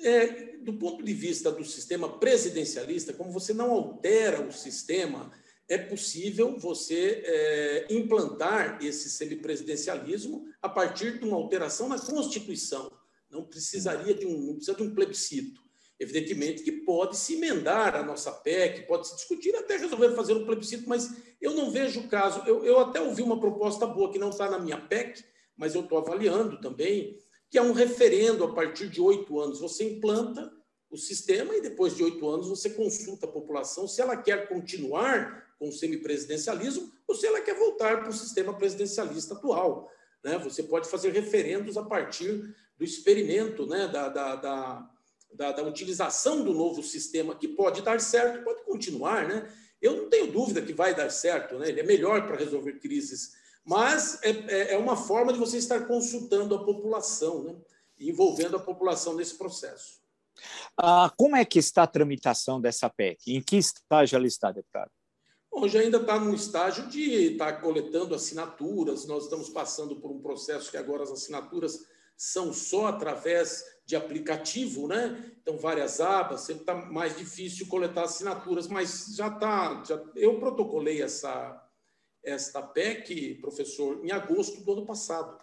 É, 0.00 0.56
do 0.58 0.74
ponto 0.74 1.02
de 1.02 1.12
vista 1.12 1.50
do 1.50 1.64
sistema 1.64 2.18
presidencialista, 2.18 3.12
como 3.12 3.32
você 3.32 3.52
não 3.52 3.72
altera 3.72 4.40
o 4.40 4.52
sistema, 4.52 5.32
é 5.68 5.76
possível 5.76 6.58
você 6.58 7.22
é, 7.24 7.86
implantar 7.90 8.78
esse 8.82 9.10
semipresidencialismo 9.10 10.46
a 10.62 10.68
partir 10.68 11.18
de 11.18 11.24
uma 11.24 11.36
alteração 11.36 11.88
na 11.88 11.98
Constituição. 11.98 12.90
Não 13.30 13.44
precisaria 13.44 14.14
de 14.14 14.26
um, 14.26 14.38
não 14.40 14.54
precisa 14.54 14.76
de 14.76 14.82
um 14.82 14.94
plebiscito. 14.94 15.67
Evidentemente 16.00 16.62
que 16.62 16.70
pode 16.70 17.16
se 17.16 17.34
emendar 17.34 17.96
a 17.96 18.02
nossa 18.02 18.30
PEC, 18.30 18.86
pode 18.86 19.08
se 19.08 19.16
discutir 19.16 19.54
até 19.56 19.76
resolver 19.76 20.14
fazer 20.14 20.34
um 20.34 20.46
plebiscito, 20.46 20.88
mas 20.88 21.12
eu 21.40 21.54
não 21.54 21.70
vejo 21.70 22.00
o 22.00 22.08
caso. 22.08 22.42
Eu, 22.46 22.64
eu 22.64 22.78
até 22.78 23.00
ouvi 23.00 23.22
uma 23.22 23.40
proposta 23.40 23.86
boa 23.86 24.12
que 24.12 24.18
não 24.18 24.30
está 24.30 24.48
na 24.48 24.58
minha 24.58 24.78
PEC, 24.78 25.24
mas 25.56 25.74
eu 25.74 25.80
estou 25.80 25.98
avaliando 25.98 26.60
também, 26.60 27.18
que 27.50 27.58
é 27.58 27.62
um 27.62 27.72
referendo 27.72 28.44
a 28.44 28.54
partir 28.54 28.88
de 28.88 29.00
oito 29.00 29.40
anos. 29.40 29.60
Você 29.60 29.84
implanta 29.84 30.52
o 30.90 30.96
sistema 30.96 31.54
e 31.54 31.60
depois 31.60 31.96
de 31.96 32.02
oito 32.02 32.28
anos 32.28 32.48
você 32.48 32.70
consulta 32.70 33.26
a 33.26 33.30
população 33.30 33.86
se 33.86 34.00
ela 34.00 34.16
quer 34.16 34.48
continuar 34.48 35.48
com 35.58 35.68
o 35.68 35.72
semipresidencialismo 35.72 36.90
ou 37.06 37.14
se 37.14 37.26
ela 37.26 37.40
quer 37.40 37.54
voltar 37.54 38.00
para 38.00 38.08
o 38.08 38.12
sistema 38.12 38.54
presidencialista 38.54 39.34
atual. 39.34 39.90
Né? 40.24 40.38
Você 40.38 40.62
pode 40.62 40.88
fazer 40.88 41.10
referendos 41.10 41.76
a 41.76 41.82
partir 41.82 42.54
do 42.76 42.84
experimento, 42.84 43.66
né? 43.66 43.88
da, 43.88 44.08
da, 44.08 44.36
da, 44.36 44.90
da, 45.32 45.52
da 45.52 45.62
utilização 45.62 46.42
do 46.42 46.52
novo 46.52 46.82
sistema, 46.82 47.34
que 47.34 47.48
pode 47.48 47.82
dar 47.82 48.00
certo, 48.00 48.44
pode 48.44 48.64
continuar. 48.64 49.26
Né? 49.26 49.48
Eu 49.80 49.96
não 49.96 50.10
tenho 50.10 50.32
dúvida 50.32 50.62
que 50.62 50.72
vai 50.72 50.94
dar 50.94 51.10
certo, 51.10 51.58
né? 51.58 51.68
ele 51.68 51.80
é 51.80 51.84
melhor 51.84 52.26
para 52.26 52.36
resolver 52.36 52.74
crises, 52.74 53.32
mas 53.64 54.18
é, 54.22 54.30
é, 54.30 54.74
é 54.74 54.78
uma 54.78 54.96
forma 54.96 55.32
de 55.32 55.38
você 55.38 55.58
estar 55.58 55.86
consultando 55.86 56.54
a 56.54 56.64
população, 56.64 57.44
né? 57.44 57.56
envolvendo 57.98 58.56
a 58.56 58.60
população 58.60 59.14
nesse 59.14 59.34
processo. 59.34 59.98
Ah, 60.76 61.12
como 61.16 61.36
é 61.36 61.44
que 61.44 61.58
está 61.58 61.82
a 61.82 61.86
tramitação 61.86 62.60
dessa 62.60 62.88
PEC? 62.88 63.34
Em 63.34 63.42
que 63.42 63.56
estágio 63.56 64.16
ela 64.16 64.26
está, 64.26 64.52
deputado? 64.52 64.90
Hoje 65.50 65.78
ainda 65.78 65.98
está 65.98 66.20
no 66.20 66.32
estágio 66.34 66.86
de 66.86 67.32
estar 67.32 67.54
tá 67.54 67.60
coletando 67.60 68.14
assinaturas. 68.14 69.06
Nós 69.06 69.24
estamos 69.24 69.48
passando 69.48 69.96
por 69.96 70.10
um 70.10 70.20
processo 70.20 70.70
que 70.70 70.76
agora 70.76 71.02
as 71.02 71.10
assinaturas 71.10 71.84
são 72.18 72.52
só 72.52 72.88
através 72.88 73.64
de 73.86 73.94
aplicativo, 73.94 74.88
né? 74.88 75.32
Então, 75.40 75.56
várias 75.56 76.00
abas, 76.00 76.40
sempre 76.40 76.62
está 76.62 76.74
mais 76.74 77.16
difícil 77.16 77.68
coletar 77.68 78.02
assinaturas, 78.02 78.66
mas 78.66 79.14
já 79.14 79.28
está. 79.28 79.82
Eu 80.16 80.38
protocolei 80.40 81.00
essa, 81.00 81.64
esta 82.22 82.60
PEC, 82.60 83.36
professor, 83.36 84.04
em 84.04 84.10
agosto 84.10 84.62
do 84.62 84.72
ano 84.72 84.84
passado, 84.84 85.40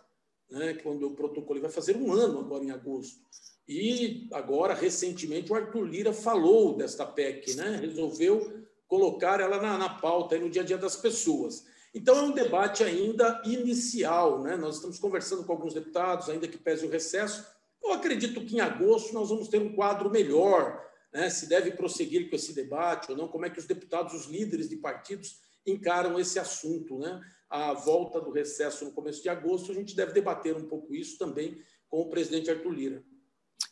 né? 0.52 0.74
quando 0.84 1.02
eu 1.02 1.12
protocolei, 1.12 1.62
vai 1.62 1.72
fazer 1.72 1.96
um 1.96 2.12
ano 2.12 2.42
agora 2.42 2.64
em 2.64 2.72
agosto. 2.72 3.20
E 3.68 4.28
agora, 4.34 4.74
recentemente, 4.74 5.52
o 5.52 5.56
Arthur 5.56 5.86
Lira 5.86 6.14
falou 6.14 6.76
desta 6.76 7.06
PEC, 7.06 7.56
né? 7.56 7.78
resolveu 7.78 8.64
colocar 8.86 9.40
ela 9.40 9.60
na, 9.60 9.78
na 9.78 9.90
pauta, 9.90 10.38
no 10.38 10.50
dia 10.50 10.62
a 10.62 10.66
dia 10.66 10.78
das 10.78 10.98
pessoas. 10.98 11.66
Então, 11.96 12.18
é 12.18 12.22
um 12.24 12.32
debate 12.32 12.84
ainda 12.84 13.42
inicial. 13.46 14.44
Né? 14.44 14.58
Nós 14.58 14.76
estamos 14.76 15.00
conversando 15.00 15.46
com 15.46 15.54
alguns 15.54 15.74
deputados, 15.74 16.30
ainda 16.30 16.46
que 16.46 16.58
pese 16.58 16.86
o 16.86 16.90
recesso. 16.90 17.48
Eu 17.82 17.94
acredito 17.94 18.44
que 18.46 18.58
em 18.58 18.60
agosto 18.60 19.14
nós 19.14 19.30
vamos 19.30 19.48
ter 19.48 19.62
um 19.62 19.74
quadro 19.74 20.10
melhor, 20.10 20.84
né? 21.14 21.30
se 21.30 21.48
deve 21.48 21.72
prosseguir 21.72 22.30
com 22.30 22.36
esse 22.36 22.54
debate 22.54 23.10
ou 23.12 23.18
não, 23.18 23.30
como 23.30 23.46
é 23.46 23.50
que 23.50 23.60
os 23.60 23.66
deputados, 23.66 24.14
os 24.14 24.26
líderes 24.26 24.68
de 24.68 24.76
partidos, 24.76 25.40
encaram 25.66 26.20
esse 26.20 26.38
assunto. 26.38 27.00
Né? 27.00 27.22
A 27.50 27.72
volta 27.72 28.20
do 28.20 28.30
recesso 28.30 28.84
no 28.84 28.92
começo 28.92 29.24
de 29.24 29.30
agosto, 29.30 29.72
a 29.72 29.76
gente 29.76 29.96
deve 29.96 30.12
debater 30.12 30.54
um 30.54 30.68
pouco 30.68 30.94
isso 30.94 31.18
também 31.18 31.58
com 31.88 32.02
o 32.02 32.10
presidente 32.10 32.52
Arthur 32.52 32.72
Lira. 32.72 33.04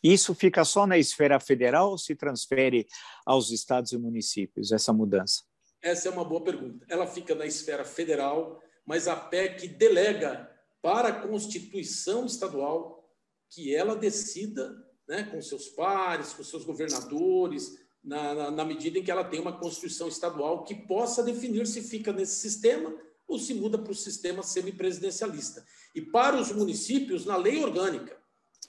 Isso 0.02 0.34
fica 0.34 0.64
só 0.64 0.86
na 0.86 0.96
esfera 0.96 1.38
federal 1.38 1.90
ou 1.90 1.98
se 1.98 2.14
transfere 2.14 2.86
aos 3.26 3.50
estados 3.50 3.92
e 3.92 3.98
municípios, 3.98 4.72
essa 4.72 4.94
mudança? 4.94 5.42
Essa 5.84 6.08
é 6.08 6.10
uma 6.10 6.24
boa 6.24 6.40
pergunta. 6.40 6.86
Ela 6.88 7.06
fica 7.06 7.34
na 7.34 7.44
esfera 7.44 7.84
federal, 7.84 8.58
mas 8.86 9.06
a 9.06 9.14
PEC 9.14 9.68
delega 9.68 10.50
para 10.80 11.08
a 11.08 11.28
Constituição 11.28 12.24
estadual 12.24 13.06
que 13.50 13.74
ela 13.74 13.94
decida 13.94 14.74
né, 15.06 15.24
com 15.24 15.42
seus 15.42 15.68
pares, 15.68 16.32
com 16.32 16.42
seus 16.42 16.64
governadores, 16.64 17.78
na, 18.02 18.34
na, 18.34 18.50
na, 18.50 18.64
medida 18.64 18.98
em 18.98 19.04
que 19.04 19.10
ela 19.10 19.24
tem 19.24 19.38
uma 19.38 19.58
Constituição 19.58 20.08
estadual 20.08 20.64
que 20.64 20.74
possa 20.74 21.22
definir 21.22 21.66
se 21.66 21.82
fica 21.82 22.14
nesse 22.14 22.36
sistema 22.36 22.94
ou 23.28 23.38
se 23.38 23.52
muda 23.52 23.76
para 23.76 23.92
o 23.92 23.94
sistema 23.94 24.42
semipresidencialista. 24.42 25.66
E 25.94 26.00
para 26.00 26.40
os 26.40 26.50
municípios, 26.50 27.26
na 27.26 27.36
lei 27.36 27.62
orgânica 27.62 28.16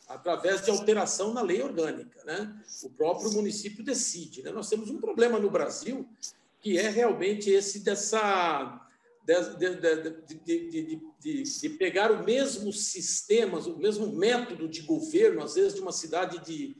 através 0.07 0.63
de 0.63 0.69
alteração 0.69 1.33
na 1.33 1.41
lei 1.41 1.63
orgânica. 1.63 2.23
Né? 2.25 2.61
O 2.83 2.89
próprio 2.89 3.31
município 3.31 3.83
decide. 3.83 4.43
Né? 4.43 4.51
Nós 4.51 4.69
temos 4.69 4.89
um 4.89 4.99
problema 4.99 5.39
no 5.39 5.49
Brasil 5.49 6.07
que 6.65 6.79
é 6.79 6.89
realmente 6.89 7.51
esse 7.51 7.81
dessa. 7.81 8.81
De, 9.23 9.75
de, 10.45 10.99
de, 11.19 11.43
de, 11.43 11.69
pegar 11.69 12.11
o 12.11 12.23
mesmo 12.23 12.73
sistema, 12.73 13.59
o 13.59 13.77
mesmo 13.77 14.07
método 14.07 14.67
de 14.67 14.81
governo, 14.81 15.43
às 15.43 15.53
vezes 15.53 15.75
de 15.75 15.81
uma 15.81 15.91
cidade 15.91 16.43
de 16.43 16.75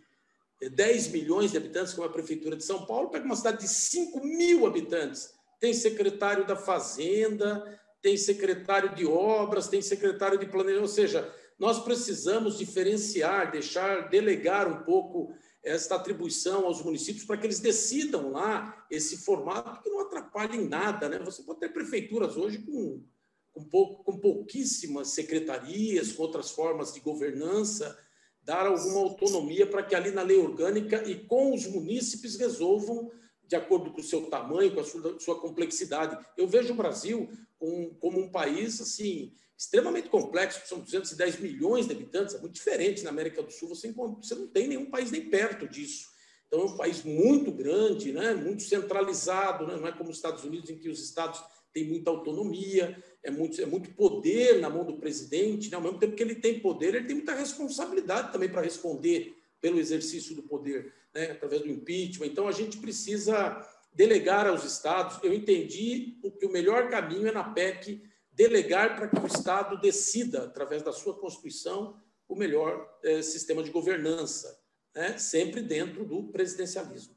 10 0.70 1.10
milhões 1.10 1.52
de 1.52 1.58
habitantes, 1.58 1.94
como 1.94 2.08
a 2.08 2.12
Prefeitura 2.12 2.56
de 2.56 2.64
São 2.64 2.86
Paulo, 2.86 3.10
pega 3.10 3.26
uma 3.26 3.36
cidade 3.36 3.60
de 3.60 3.68
5 3.68 4.26
mil 4.26 4.66
habitantes. 4.66 5.32
Tem 5.60 5.72
secretário 5.72 6.48
da 6.48 6.56
Fazenda, 6.56 7.64
tem 8.02 8.18
secretário 8.18 8.96
de 8.96 9.06
obras, 9.06 9.68
tem 9.68 9.84
secretário 9.84 10.40
de 10.40 10.48
planejamento, 10.48 10.82
ou 10.82 10.88
seja, 10.88 11.32
nós 11.60 11.84
precisamos 11.84 12.58
diferenciar, 12.58 13.52
deixar, 13.52 14.10
delegar 14.10 14.68
um 14.68 14.84
pouco 14.84 15.36
esta 15.66 15.96
atribuição 15.96 16.66
aos 16.66 16.82
municípios 16.84 17.26
para 17.26 17.38
que 17.38 17.48
eles 17.48 17.60
decidam 17.60 18.32
lá 18.32 18.86
esse 18.90 19.18
formato 19.18 19.82
que 19.82 19.90
não 19.90 20.02
atrapalhe 20.02 20.58
em 20.58 20.68
nada. 20.68 21.10
Né? 21.10 21.18
Você 21.20 21.42
pode 21.42 21.60
ter 21.60 21.70
prefeituras 21.70 22.38
hoje 22.38 22.60
com, 22.60 23.04
com, 23.52 23.64
pouco, 23.64 24.04
com 24.04 24.20
pouquíssimas 24.20 25.10
secretarias, 25.10 26.12
com 26.12 26.22
outras 26.22 26.52
formas 26.52 26.94
de 26.94 27.00
governança, 27.00 27.98
dar 28.44 28.68
alguma 28.68 29.00
autonomia 29.00 29.66
para 29.66 29.82
que 29.82 29.96
ali 29.96 30.12
na 30.12 30.22
lei 30.22 30.38
orgânica 30.38 31.04
e 31.10 31.26
com 31.26 31.56
os 31.56 31.66
munícipes 31.66 32.38
resolvam 32.38 33.12
de 33.48 33.56
acordo 33.56 33.92
com 33.92 34.02
o 34.02 34.04
seu 34.04 34.30
tamanho, 34.30 34.74
com 34.74 34.82
a 34.82 34.84
sua, 34.84 35.20
sua 35.20 35.40
complexidade. 35.42 36.24
Eu 36.38 36.48
vejo 36.48 36.74
o 36.74 36.78
Brasil 36.78 37.28
um, 37.60 37.90
como 37.96 38.20
um 38.20 38.32
país 38.32 38.80
assim 38.80 39.34
extremamente 39.58 40.10
complexo, 40.10 40.68
são 40.68 40.80
210 40.80 41.40
milhões 41.40 41.88
de 41.88 41.94
habitantes, 41.94 42.36
é 42.36 42.40
muito 42.40 42.54
diferente 42.54 43.04
na 43.04 43.10
América 43.10 43.42
do 43.42 43.52
Sul, 43.52 43.70
você, 43.70 43.92
você 43.92 44.36
não 44.36 44.48
tem 44.48 44.68
nenhum 44.68 44.90
país 44.90 45.12
nem 45.12 45.30
perto 45.30 45.68
disso. 45.68 46.08
Então, 46.48 46.62
é 46.62 46.66
um 46.66 46.78
país 46.78 47.04
muito 47.04 47.52
grande, 47.52 48.12
né? 48.12 48.34
muito 48.34 48.64
centralizado, 48.64 49.66
né? 49.66 49.78
não 49.78 49.88
é 49.88 49.92
como 49.92 50.10
os 50.10 50.18
Estados 50.18 50.44
Unidos, 50.44 50.70
em 50.70 50.78
que 50.78 50.90
os 50.90 51.02
estados 51.02 51.42
têm 51.74 51.86
muita 51.86 52.10
autonomia, 52.10 53.02
é 53.24 53.32
muito, 53.32 53.62
é 53.62 53.66
muito 53.66 53.90
poder 53.92 54.60
na 54.60 54.70
mão 54.70 54.86
do 54.86 54.98
presidente, 54.98 55.70
né? 55.70 55.78
ao 55.78 55.84
mesmo 55.84 56.00
tempo 56.00 56.16
que 56.16 56.24
ele 56.24 56.36
tem 56.36 56.60
poder, 56.60 56.96
ele 56.96 57.08
tem 57.08 57.16
muita 57.16 57.34
responsabilidade 57.34 58.32
também 58.32 58.50
para 58.50 58.62
responder 58.62 59.36
pelo 59.60 59.80
exercício 59.80 60.36
do 60.36 60.44
poder, 60.44 60.94
né? 61.14 61.32
através 61.32 61.62
do 61.62 61.70
impeachment. 61.70 62.28
Então, 62.28 62.48
a 62.48 62.52
gente 62.52 62.78
precisa 62.78 63.66
delegar 63.94 64.46
aos 64.48 64.64
estados. 64.64 65.18
Eu 65.24 65.34
entendi 65.34 66.20
que 66.38 66.46
o 66.46 66.52
melhor 66.52 66.90
caminho 66.90 67.28
é 67.28 67.32
na 67.32 67.44
PEC 67.44 68.04
delegar 68.36 68.96
para 68.96 69.08
que 69.08 69.18
o 69.18 69.26
Estado 69.26 69.80
decida, 69.80 70.44
através 70.44 70.84
da 70.84 70.92
sua 70.92 71.18
Constituição, 71.18 72.00
o 72.28 72.36
melhor 72.36 73.00
é, 73.04 73.22
sistema 73.22 73.64
de 73.64 73.72
governança, 73.72 74.60
né? 74.94 75.18
sempre 75.18 75.62
dentro 75.62 76.06
do 76.06 76.32
presidencialismo. 76.32 77.16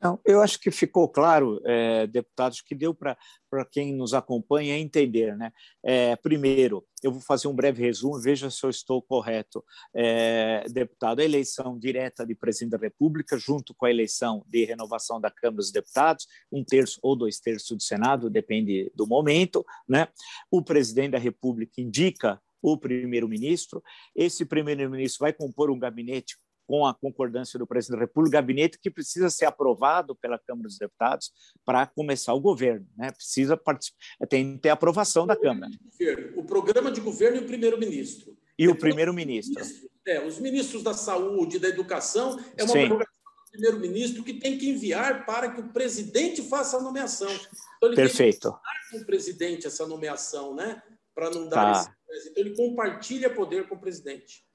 Não, 0.00 0.20
eu 0.24 0.40
acho 0.40 0.60
que 0.60 0.70
ficou 0.70 1.08
claro, 1.08 1.60
é, 1.64 2.06
deputados, 2.06 2.60
que 2.60 2.72
deu 2.72 2.94
para 2.94 3.16
quem 3.70 3.92
nos 3.92 4.14
acompanha 4.14 4.78
entender. 4.78 5.36
Né? 5.36 5.52
É, 5.82 6.14
primeiro, 6.14 6.86
eu 7.02 7.10
vou 7.10 7.20
fazer 7.20 7.48
um 7.48 7.54
breve 7.54 7.82
resumo, 7.82 8.20
veja 8.20 8.48
se 8.48 8.64
eu 8.64 8.70
estou 8.70 9.02
correto. 9.02 9.64
É, 9.92 10.64
deputado, 10.70 11.18
a 11.18 11.24
eleição 11.24 11.76
direta 11.76 12.24
de 12.24 12.34
presidente 12.36 12.72
da 12.72 12.78
República, 12.78 13.36
junto 13.36 13.74
com 13.74 13.86
a 13.86 13.90
eleição 13.90 14.44
de 14.46 14.64
renovação 14.64 15.20
da 15.20 15.32
Câmara 15.32 15.56
dos 15.56 15.72
Deputados, 15.72 16.28
um 16.52 16.64
terço 16.64 17.00
ou 17.02 17.16
dois 17.16 17.40
terços 17.40 17.76
do 17.76 17.82
Senado, 17.82 18.30
depende 18.30 18.92
do 18.94 19.04
momento. 19.04 19.66
Né? 19.88 20.06
O 20.48 20.62
presidente 20.62 21.12
da 21.12 21.18
República 21.18 21.80
indica 21.80 22.40
o 22.62 22.76
primeiro-ministro. 22.76 23.82
Esse 24.14 24.44
primeiro-ministro 24.44 25.20
vai 25.20 25.32
compor 25.32 25.70
um 25.70 25.78
gabinete 25.78 26.36
com 26.68 26.84
a 26.84 26.94
concordância 26.94 27.58
do 27.58 27.66
presidente 27.66 27.98
da 27.98 28.04
República, 28.04 28.36
gabinete 28.36 28.78
que 28.78 28.90
precisa 28.90 29.30
ser 29.30 29.46
aprovado 29.46 30.14
pela 30.14 30.38
Câmara 30.38 30.68
dos 30.68 30.76
Deputados 30.76 31.32
para 31.64 31.86
começar 31.86 32.34
o 32.34 32.40
governo, 32.40 32.86
né? 32.94 33.10
Precisa 33.10 33.56
participar, 33.56 33.98
tem 34.28 34.54
que 34.54 34.62
ter 34.62 34.68
aprovação 34.68 35.26
da 35.26 35.34
Câmara. 35.34 35.72
O 36.36 36.44
programa 36.44 36.92
de 36.92 37.00
governo 37.00 37.38
e 37.38 37.40
o 37.40 37.46
primeiro-ministro. 37.46 38.36
E 38.58 38.68
o 38.68 38.76
primeiro-ministro. 38.76 39.64
É, 40.06 40.22
os 40.26 40.38
ministros 40.38 40.82
da 40.82 40.92
saúde, 40.92 41.58
da 41.58 41.68
educação, 41.68 42.38
é 42.54 42.64
uma 42.64 42.72
prerrogativa 42.72 43.18
do 43.46 43.50
primeiro-ministro 43.50 44.22
que 44.22 44.34
tem 44.34 44.58
que 44.58 44.68
enviar 44.68 45.24
para 45.24 45.50
que 45.50 45.62
o 45.62 45.72
presidente 45.72 46.42
faça 46.42 46.76
a 46.76 46.82
nomeação. 46.82 47.30
Então, 47.30 47.88
ele 47.88 47.96
Perfeito. 47.96 48.50
Tem 48.50 48.60
que 48.90 48.98
com 48.98 49.02
o 49.04 49.06
presidente 49.06 49.66
essa 49.66 49.86
nomeação, 49.86 50.54
né? 50.54 50.82
Para 51.14 51.30
não 51.30 51.48
dar 51.48 51.72
tá. 51.72 51.94
esse... 52.12 52.28
Então, 52.28 52.44
ele 52.44 52.54
compartilha 52.54 53.34
poder 53.34 53.66
com 53.68 53.74
o 53.74 53.80
presidente 53.80 54.46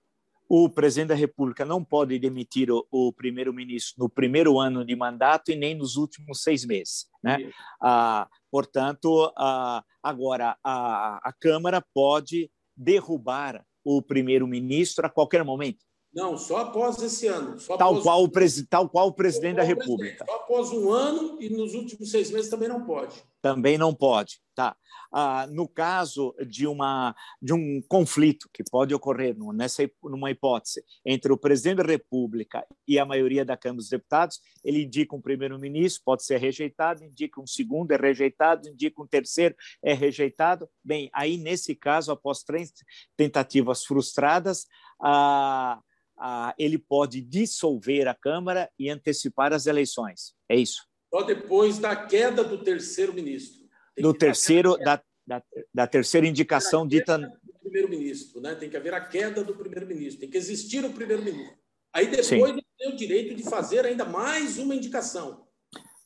o 0.48 0.70
presidente 0.70 1.10
da 1.10 1.16
República 1.16 1.66
não 1.66 1.84
pode 1.84 2.18
demitir 2.20 2.70
o, 2.72 2.86
o 2.92 3.12
primeiro-ministro 3.12 3.96
no 3.98 4.10
primeiro 4.10 4.60
ano 4.60 4.86
de 4.86 4.96
mandato 4.96 5.52
e 5.52 5.56
nem 5.56 5.76
nos 5.76 5.96
últimos 5.96 6.42
seis 6.44 6.66
meses. 6.66 7.08
Né? 7.24 7.52
Ah, 7.82 8.28
portanto, 8.52 9.32
ah, 9.38 9.84
agora 10.02 10.58
a, 10.64 11.20
a 11.24 11.34
Câmara 11.34 11.84
pode 11.94 12.52
derrubar 12.76 13.66
o 13.84 14.02
primeiro-ministro 14.02 15.06
a 15.06 15.10
qualquer 15.10 15.44
momento. 15.44 15.86
Não, 16.14 16.38
só 16.38 16.58
após 16.58 17.02
esse 17.02 17.26
ano. 17.28 17.58
tal, 17.78 18.00
qual 18.02 18.24
o 18.24 18.30
presi... 18.30 18.68
tal 18.68 18.88
qual 18.88 19.08
o 19.08 19.14
presidente 19.14 19.56
da 19.56 19.64
República. 19.64 20.24
Só 20.26 20.36
após 20.36 20.70
um 20.72 20.92
ano 20.92 21.42
e 21.42 21.50
nos 21.50 21.74
últimos 21.74 22.12
seis 22.12 22.30
meses 22.30 22.52
também 22.52 22.70
não 22.70 22.86
pode. 22.86 23.16
Também 23.44 23.78
não 23.78 23.94
pode. 23.94 24.42
Tá. 24.56 24.74
Ah, 25.12 25.46
no 25.48 25.68
caso 25.68 26.34
de, 26.48 26.66
uma, 26.66 27.14
de 27.42 27.54
um 27.54 27.82
conflito 27.90 28.48
que 28.54 28.64
pode 28.64 28.94
ocorrer 28.94 29.36
nessa, 29.54 29.84
numa 30.02 30.32
hipótese 30.32 30.82
entre 31.06 31.34
o 31.34 31.38
presidente 31.38 31.78
da 31.78 31.84
República 31.84 32.66
e 32.88 32.98
a 32.98 33.06
maioria 33.06 33.44
da 33.44 33.58
Câmara 33.58 33.78
dos 33.78 33.90
Deputados, 33.90 34.40
ele 34.64 34.84
indica 34.84 35.14
um 35.14 35.22
primeiro-ministro, 35.22 36.04
pode 36.06 36.24
ser 36.24 36.38
rejeitado, 36.38 37.04
indica 37.04 37.42
um 37.42 37.48
segundo, 37.48 37.92
é 37.92 37.98
rejeitado, 37.98 38.70
indica 38.70 39.02
um 39.02 39.08
terceiro, 39.08 39.56
é 39.84 39.94
rejeitado. 39.94 40.70
Bem, 40.82 41.10
aí, 41.14 41.38
nesse 41.38 41.76
caso, 41.76 42.12
após 42.12 42.44
três 42.44 42.72
tentativas 43.18 43.84
frustradas, 43.84 44.68
ah, 45.02 45.82
ah, 46.18 46.56
ele 46.58 46.78
pode 46.78 47.22
dissolver 47.22 48.08
a 48.08 48.16
Câmara 48.16 48.72
e 48.80 48.90
antecipar 48.90 49.52
as 49.52 49.66
eleições. 49.66 50.34
É 50.48 50.56
isso. 50.56 50.93
Só 51.14 51.22
depois 51.22 51.78
da 51.78 51.96
queda 51.96 52.44
do 52.44 52.64
terceiro 52.64 53.14
ministro 53.14 53.64
do 54.02 54.14
terceiro, 54.14 54.78
da, 54.78 55.02
da, 55.26 55.44
da, 55.74 55.88
terceira 55.88 56.26
indicação 56.26 56.88
dita. 56.88 57.20
primeiro-ministro, 57.62 58.42
né? 58.42 58.56
Tem 58.56 58.70
que 58.70 58.78
haver 58.78 58.94
a 58.94 59.02
queda 59.02 59.44
do 59.44 59.56
primeiro-ministro, 59.56 60.22
tem 60.22 60.30
que 60.30 60.38
existir 60.38 60.84
o 60.84 60.92
primeiro-ministro. 60.92 61.58
Aí 61.94 62.08
depois 62.08 62.28
Sim. 62.28 62.44
ele 62.44 62.66
tem 62.78 62.92
o 62.92 62.96
direito 62.96 63.36
de 63.36 63.44
fazer 63.44 63.86
ainda 63.86 64.06
mais 64.06 64.58
uma 64.58 64.76
indicação. 64.76 65.48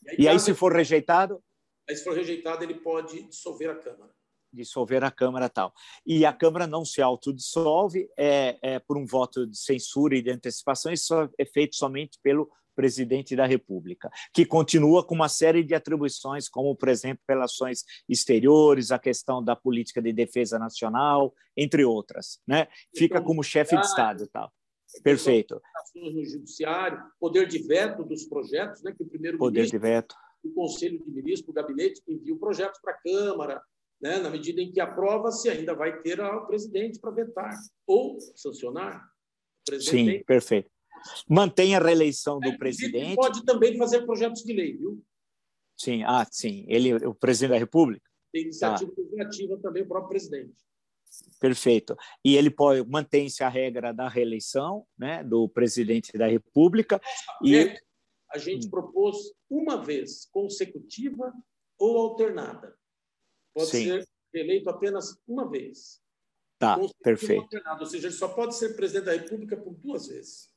E 0.04 0.10
aí, 0.10 0.16
e 0.20 0.28
aí 0.28 0.40
se 0.40 0.54
for 0.54 0.74
rejeitado? 0.74 1.42
Aí, 1.90 1.96
se 1.96 2.04
for 2.04 2.14
rejeitado, 2.14 2.64
ele 2.64 2.74
pode 2.76 3.24
dissolver 3.24 3.70
a 3.70 3.76
Câmara. 3.76 4.12
Dissolver 4.52 5.04
a 5.04 5.12
Câmara 5.12 5.48
tal. 5.48 5.74
E 6.06 6.26
a 6.26 6.34
Câmara 6.34 6.68
não 6.68 6.84
se 6.84 7.02
autodissolve 7.02 8.10
é, 8.18 8.58
é, 8.62 8.80
por 8.80 8.98
um 8.98 9.06
voto 9.06 9.48
de 9.48 9.58
censura 9.58 10.18
e 10.18 10.22
de 10.22 10.30
antecipação, 10.30 10.92
isso 10.92 11.14
é 11.38 11.46
feito 11.46 11.78
somente 11.78 12.20
pelo 12.22 12.50
presidente 12.78 13.36
da 13.36 13.48
República, 13.48 14.08
que 14.32 14.46
continua 14.46 15.04
com 15.04 15.16
uma 15.16 15.28
série 15.28 15.64
de 15.64 15.74
atribuições, 15.74 16.48
como, 16.48 16.76
por 16.76 16.90
exemplo, 16.90 17.24
relações 17.28 17.84
exteriores, 18.08 18.92
a 18.92 19.00
questão 19.00 19.44
da 19.44 19.56
política 19.56 20.00
de 20.00 20.14
defesa 20.14 20.60
nacional, 20.60 21.34
entre 21.58 21.84
outras. 21.84 22.40
Né? 22.48 22.68
Fica 22.96 23.20
como 23.20 23.42
chefe 23.42 23.76
de 23.76 23.84
Estado 23.84 24.24
e 24.24 24.28
tal. 24.28 24.54
Perfeito. 25.04 25.60
No 25.96 26.24
judiciário, 26.24 27.02
poder 27.20 27.48
de 27.48 27.58
veto 27.64 28.04
dos 28.04 28.26
projetos, 28.26 28.84
né, 28.84 28.94
que 28.96 29.04
o 29.04 29.08
primeiro 29.08 29.40
poder 29.40 29.66
de 29.66 29.78
veto. 29.78 30.16
o 30.44 30.54
Conselho 30.54 31.04
de 31.04 31.12
Ministros, 31.12 31.50
o 31.50 31.54
gabinete 31.54 32.02
envia 32.08 32.34
o 32.34 32.40
projeto 32.40 32.80
para 32.82 32.94
a 32.94 32.98
Câmara, 32.98 33.62
né, 34.00 34.20
na 34.20 34.30
medida 34.30 34.62
em 34.62 34.72
que 34.72 34.80
aprova-se, 34.80 35.50
ainda 35.50 35.74
vai 35.74 36.00
ter 36.02 36.22
o 36.22 36.46
presidente 36.46 37.00
para 37.00 37.12
vetar 37.12 37.52
ou 37.88 38.20
sancionar. 38.36 39.04
Sim, 39.82 40.24
perfeito 40.24 40.77
mantém 41.30 41.76
a 41.76 41.80
reeleição 41.80 42.40
do 42.40 42.50
é, 42.50 42.58
presidente. 42.58 43.16
Pode 43.16 43.46
também 43.46 43.78
fazer 43.78 44.06
projetos 44.06 44.44
de 44.44 44.54
lei, 44.54 44.78
viu? 44.78 45.04
Sim, 45.78 46.04
ah, 46.04 46.26
sim. 46.30 46.66
Ele, 46.68 46.94
o 47.06 47.14
presidente 47.14 47.52
da 47.52 47.58
República. 47.58 48.06
Tem 48.32 48.44
iniciativa 48.44 48.92
tá. 48.92 49.02
legislativa 49.02 49.60
também 49.62 49.84
o 49.84 49.88
próprio 49.88 50.10
presidente. 50.10 50.56
Perfeito. 51.40 51.96
E 52.24 52.36
ele 52.36 52.50
pode 52.50 52.88
mantém-se 52.88 53.44
a 53.44 53.50
regra 53.50 53.94
da 53.94 54.08
reeleição, 54.08 54.86
né, 54.98 55.24
do 55.24 55.48
presidente 55.48 56.18
da 56.18 56.28
República. 56.28 57.00
e 57.44 57.76
a 58.30 58.38
gente 58.38 58.70
propôs 58.70 59.18
uma 59.50 59.82
vez 59.82 60.26
consecutiva 60.32 61.34
ou 61.80 61.98
alternada. 61.98 62.78
Pode 63.54 63.70
Sim. 63.70 63.86
ser 63.86 64.08
eleito 64.34 64.70
apenas 64.70 65.18
uma 65.28 65.50
vez. 65.50 66.02
Tá, 66.60 66.78
perfeito. 67.04 67.48
Ou 67.80 67.86
seja, 67.86 68.08
ele 68.08 68.16
só 68.16 68.28
pode 68.28 68.56
ser 68.56 68.76
presidente 68.76 69.06
da 69.06 69.14
República 69.14 69.56
por 69.56 69.74
duas 69.76 70.08
vezes. 70.08 70.52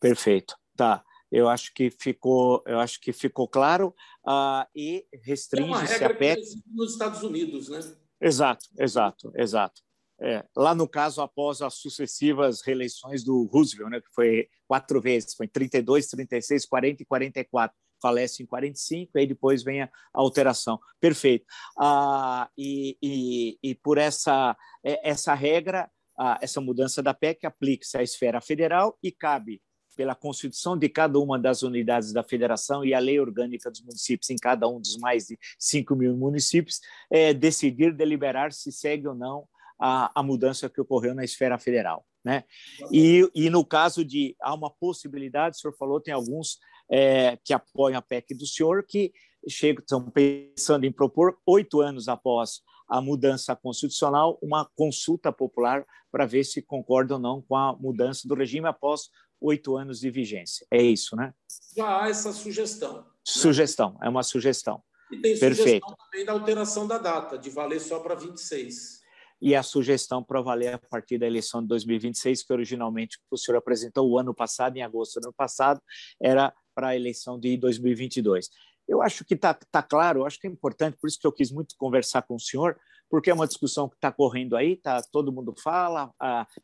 Perfeito. 0.00 0.54
Tá. 0.76 1.02
Eu 1.30 1.48
acho 1.48 1.72
que 1.74 1.90
ficou, 1.90 2.62
eu 2.66 2.78
acho 2.78 3.00
que 3.00 3.12
ficou 3.12 3.48
claro 3.48 3.94
uh, 4.26 4.64
e 4.74 5.04
restringe-se 5.24 6.02
é 6.02 6.06
a 6.06 6.14
PEC 6.14 6.40
nos 6.72 6.92
Estados 6.92 7.22
Unidos, 7.22 7.68
né? 7.68 7.80
Exato, 8.20 8.64
exato, 8.78 9.32
exato. 9.34 9.82
É, 10.18 10.44
lá 10.56 10.74
no 10.74 10.88
caso, 10.88 11.20
após 11.20 11.60
as 11.60 11.74
sucessivas 11.74 12.62
reeleições 12.62 13.22
do 13.22 13.44
Roosevelt, 13.44 13.90
né, 13.90 14.00
que 14.00 14.14
foi 14.14 14.48
quatro 14.66 15.00
vezes, 15.00 15.34
foi 15.34 15.44
em 15.44 15.48
32, 15.50 16.06
36, 16.06 16.64
40 16.64 17.02
e 17.02 17.06
44, 17.06 17.76
falece 18.00 18.42
em 18.42 18.46
45, 18.46 19.18
aí 19.18 19.26
depois 19.26 19.62
vem 19.62 19.82
a 19.82 19.90
alteração. 20.14 20.78
Perfeito. 21.00 21.44
Ah, 21.78 22.48
e, 22.56 22.96
e, 23.02 23.58
e 23.62 23.74
por 23.74 23.98
essa, 23.98 24.56
é, 24.82 25.10
essa 25.10 25.34
regra, 25.34 25.90
ah, 26.18 26.38
essa 26.40 26.60
mudança 26.60 27.02
da 27.02 27.12
PEC 27.12 27.44
aplica-se 27.44 27.98
à 27.98 28.02
esfera 28.02 28.40
federal 28.40 28.98
e 29.02 29.12
cabe 29.12 29.60
pela 29.96 30.14
Constituição 30.14 30.76
de 30.76 30.88
cada 30.88 31.18
uma 31.18 31.38
das 31.38 31.62
unidades 31.62 32.12
da 32.12 32.22
federação 32.22 32.84
e 32.84 32.92
a 32.92 32.98
lei 32.98 33.18
orgânica 33.18 33.70
dos 33.70 33.80
municípios 33.80 34.30
em 34.30 34.36
cada 34.36 34.68
um 34.68 34.78
dos 34.78 34.96
mais 34.98 35.26
de 35.26 35.38
5 35.58 35.96
mil 35.96 36.16
municípios, 36.16 36.80
é, 37.10 37.32
decidir, 37.32 37.92
deliberar 37.92 38.52
se 38.52 38.70
segue 38.70 39.08
ou 39.08 39.14
não 39.14 39.48
a, 39.78 40.12
a 40.14 40.22
mudança 40.22 40.68
que 40.68 40.80
ocorreu 40.80 41.14
na 41.14 41.24
esfera 41.24 41.58
federal. 41.58 42.04
Né? 42.24 42.44
E, 42.92 43.28
e 43.34 43.48
no 43.48 43.64
caso 43.64 44.04
de 44.04 44.36
há 44.40 44.52
uma 44.52 44.70
possibilidade, 44.70 45.56
o 45.56 45.60
senhor 45.60 45.74
falou, 45.76 46.00
tem 46.00 46.12
alguns 46.12 46.58
é, 46.90 47.38
que 47.44 47.54
apoiam 47.54 47.98
a 47.98 48.02
PEC 48.02 48.34
do 48.34 48.46
senhor 48.46 48.84
que 48.86 49.12
chegam, 49.48 49.80
estão 49.80 50.10
pensando 50.10 50.84
em 50.84 50.92
propor, 50.92 51.38
oito 51.46 51.80
anos 51.80 52.08
após 52.08 52.62
a 52.88 53.00
mudança 53.00 53.54
constitucional, 53.56 54.38
uma 54.42 54.64
consulta 54.76 55.32
popular 55.32 55.84
para 56.10 56.26
ver 56.26 56.44
se 56.44 56.62
concorda 56.62 57.14
ou 57.14 57.20
não 57.20 57.42
com 57.42 57.56
a 57.56 57.76
mudança 57.76 58.26
do 58.26 58.34
regime 58.34 58.66
após 58.66 59.08
oito 59.40 59.76
anos 59.76 60.00
de 60.00 60.10
vigência. 60.10 60.66
É 60.70 60.82
isso, 60.82 61.16
né? 61.16 61.32
Já 61.76 62.02
há 62.02 62.08
essa 62.08 62.32
sugestão. 62.32 62.98
Né? 62.98 63.04
Sugestão, 63.24 63.98
é 64.02 64.08
uma 64.08 64.22
sugestão. 64.22 64.82
E 65.10 65.20
tem 65.20 65.38
Perfeito. 65.38 65.56
sugestão 65.56 65.96
também 65.96 66.24
da 66.24 66.32
alteração 66.32 66.86
da 66.86 66.98
data, 66.98 67.38
de 67.38 67.50
valer 67.50 67.80
só 67.80 68.00
para 68.00 68.14
26. 68.14 69.04
E 69.40 69.54
a 69.54 69.62
sugestão 69.62 70.24
para 70.24 70.40
valer 70.40 70.74
a 70.74 70.78
partir 70.78 71.18
da 71.18 71.26
eleição 71.26 71.60
de 71.60 71.68
2026, 71.68 72.42
que 72.42 72.52
originalmente 72.52 73.18
o 73.30 73.36
senhor 73.36 73.58
apresentou 73.58 74.10
o 74.10 74.18
ano 74.18 74.34
passado, 74.34 74.76
em 74.76 74.82
agosto 74.82 75.20
do 75.20 75.26
ano 75.26 75.34
passado, 75.36 75.80
era 76.20 76.52
para 76.74 76.88
a 76.88 76.96
eleição 76.96 77.38
de 77.38 77.56
2022. 77.56 78.48
Eu 78.88 79.02
acho 79.02 79.24
que 79.24 79.34
está 79.34 79.52
tá 79.54 79.82
claro, 79.82 80.20
eu 80.20 80.26
acho 80.26 80.38
que 80.38 80.46
é 80.46 80.50
importante, 80.50 80.96
por 81.00 81.08
isso 81.08 81.18
que 81.20 81.26
eu 81.26 81.32
quis 81.32 81.50
muito 81.50 81.74
conversar 81.76 82.22
com 82.22 82.36
o 82.36 82.40
senhor, 82.40 82.78
porque 83.10 83.30
é 83.30 83.34
uma 83.34 83.46
discussão 83.46 83.88
que 83.88 83.94
está 83.94 84.10
correndo 84.10 84.56
aí, 84.56 84.76
tá, 84.76 85.02
todo 85.02 85.32
mundo 85.32 85.54
fala, 85.62 86.12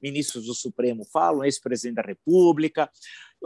ministros 0.03 0.47
do 0.47 0.55
Supremo 0.55 1.05
falam, 1.13 1.45
ex-presidente 1.45 1.97
da 1.97 2.03
República, 2.03 2.91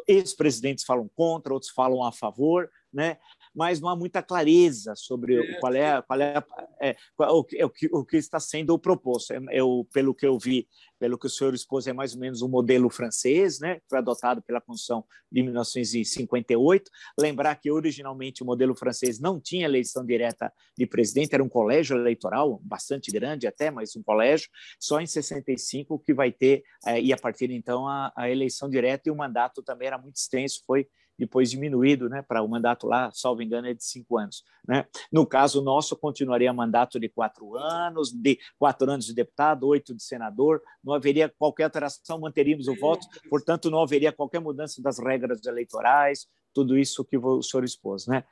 ex-presidentes 0.07 0.85
falam 0.85 1.09
contra, 1.15 1.53
outros 1.53 1.71
falam 1.73 2.03
a 2.05 2.13
favor, 2.13 2.71
né? 2.93 3.19
Mas 3.57 3.81
não 3.81 3.89
há 3.89 3.97
muita 3.97 4.23
clareza 4.23 4.95
sobre 4.95 5.41
é, 5.41 5.59
qual 5.59 5.75
é, 5.75 6.03
qual 6.03 6.21
é, 6.21 6.45
é, 6.79 6.97
qual, 7.17 7.37
o, 7.37 7.41
o, 7.41 7.71
que, 7.71 7.89
o 7.91 8.05
que 8.05 8.19
está 8.19 8.39
sendo 8.39 8.79
proposto. 8.79 9.33
Eu, 9.51 9.89
pelo 9.93 10.15
que 10.15 10.27
eu 10.27 10.39
vi, 10.39 10.69
pelo 10.99 11.19
que 11.19 11.27
o 11.27 11.31
senhor 11.31 11.55
expôs, 11.55 11.87
é 11.87 11.93
mais 11.93 12.15
ou 12.15 12.21
menos 12.21 12.43
um 12.43 12.49
modelo 12.49 12.91
francês, 12.91 13.59
né, 13.59 13.77
que 13.77 13.87
foi 13.89 13.99
adotado 13.99 14.43
pela 14.43 14.61
Constituição 14.61 15.05
de 15.33 15.43
1958. 15.43 16.91
Lembrar 17.19 17.55
que 17.57 17.71
originalmente 17.71 18.43
o 18.43 18.47
modelo 18.47 18.75
francês 18.75 19.19
não 19.19 19.41
tinha 19.41 19.65
eleição 19.65 20.05
direta 20.05 20.53
de 20.77 20.87
presidente, 20.87 21.35
era 21.35 21.43
um 21.43 21.49
colégio 21.49 21.97
eleitoral 21.97 22.61
bastante 22.63 23.11
grande 23.11 23.47
até, 23.47 23.71
mas 23.71 23.97
um 23.97 24.03
colégio. 24.03 24.49
Só 24.79 25.01
em 25.01 25.07
65 25.07 25.99
que 25.99 26.13
vai 26.13 26.31
ter, 26.31 26.63
é, 26.87 27.01
e 27.01 27.11
a 27.13 27.17
partir 27.17 27.51
então, 27.51 27.89
a, 27.89 28.13
a 28.15 28.31
eleição 28.31 28.69
direta 28.69 29.09
e 29.09 29.13
o 29.13 29.17
mandato 29.17 29.63
também 29.63 29.87
era 29.89 29.99
muito 29.99 30.17
extenso, 30.17 30.63
foi 30.67 30.87
depois 31.19 31.51
diminuído 31.51 32.09
né, 32.09 32.23
para 32.23 32.43
o 32.43 32.49
mandato 32.49 32.87
lá, 32.87 33.11
salvo 33.13 33.43
engano, 33.43 33.69
é 33.69 33.75
de 33.75 33.85
cinco 33.85 34.19
anos. 34.19 34.45
Né? 34.67 34.87
No 35.11 35.27
caso 35.27 35.63
nosso, 35.63 35.97
continuaria 35.97 36.53
mandato 36.53 36.99
de 37.01 37.09
quatro 37.09 37.57
anos, 37.57 38.13
de 38.13 38.39
quatro 38.59 38.91
anos 38.91 39.07
de 39.07 39.15
deputado, 39.15 39.67
oito 39.67 39.95
de 39.95 40.03
senador, 40.03 40.63
não 40.83 40.95
haveria 40.95 41.29
qualquer 41.29 41.65
alteração, 41.65 42.21
manteríamos 42.21 42.69
o 42.69 42.77
voto, 42.77 43.07
portanto, 43.29 43.71
não 43.71 43.81
haveria 43.81 44.13
qualquer 44.13 44.41
mudança 44.41 44.83
das 44.83 44.99
regras 44.99 45.45
eleitorais, 45.45 46.27
tudo 46.53 46.79
isso 46.79 47.05
que 47.05 47.17
o 47.19 47.43
senhor 47.43 47.65
expôs. 47.65 48.07
Né? 48.07 48.25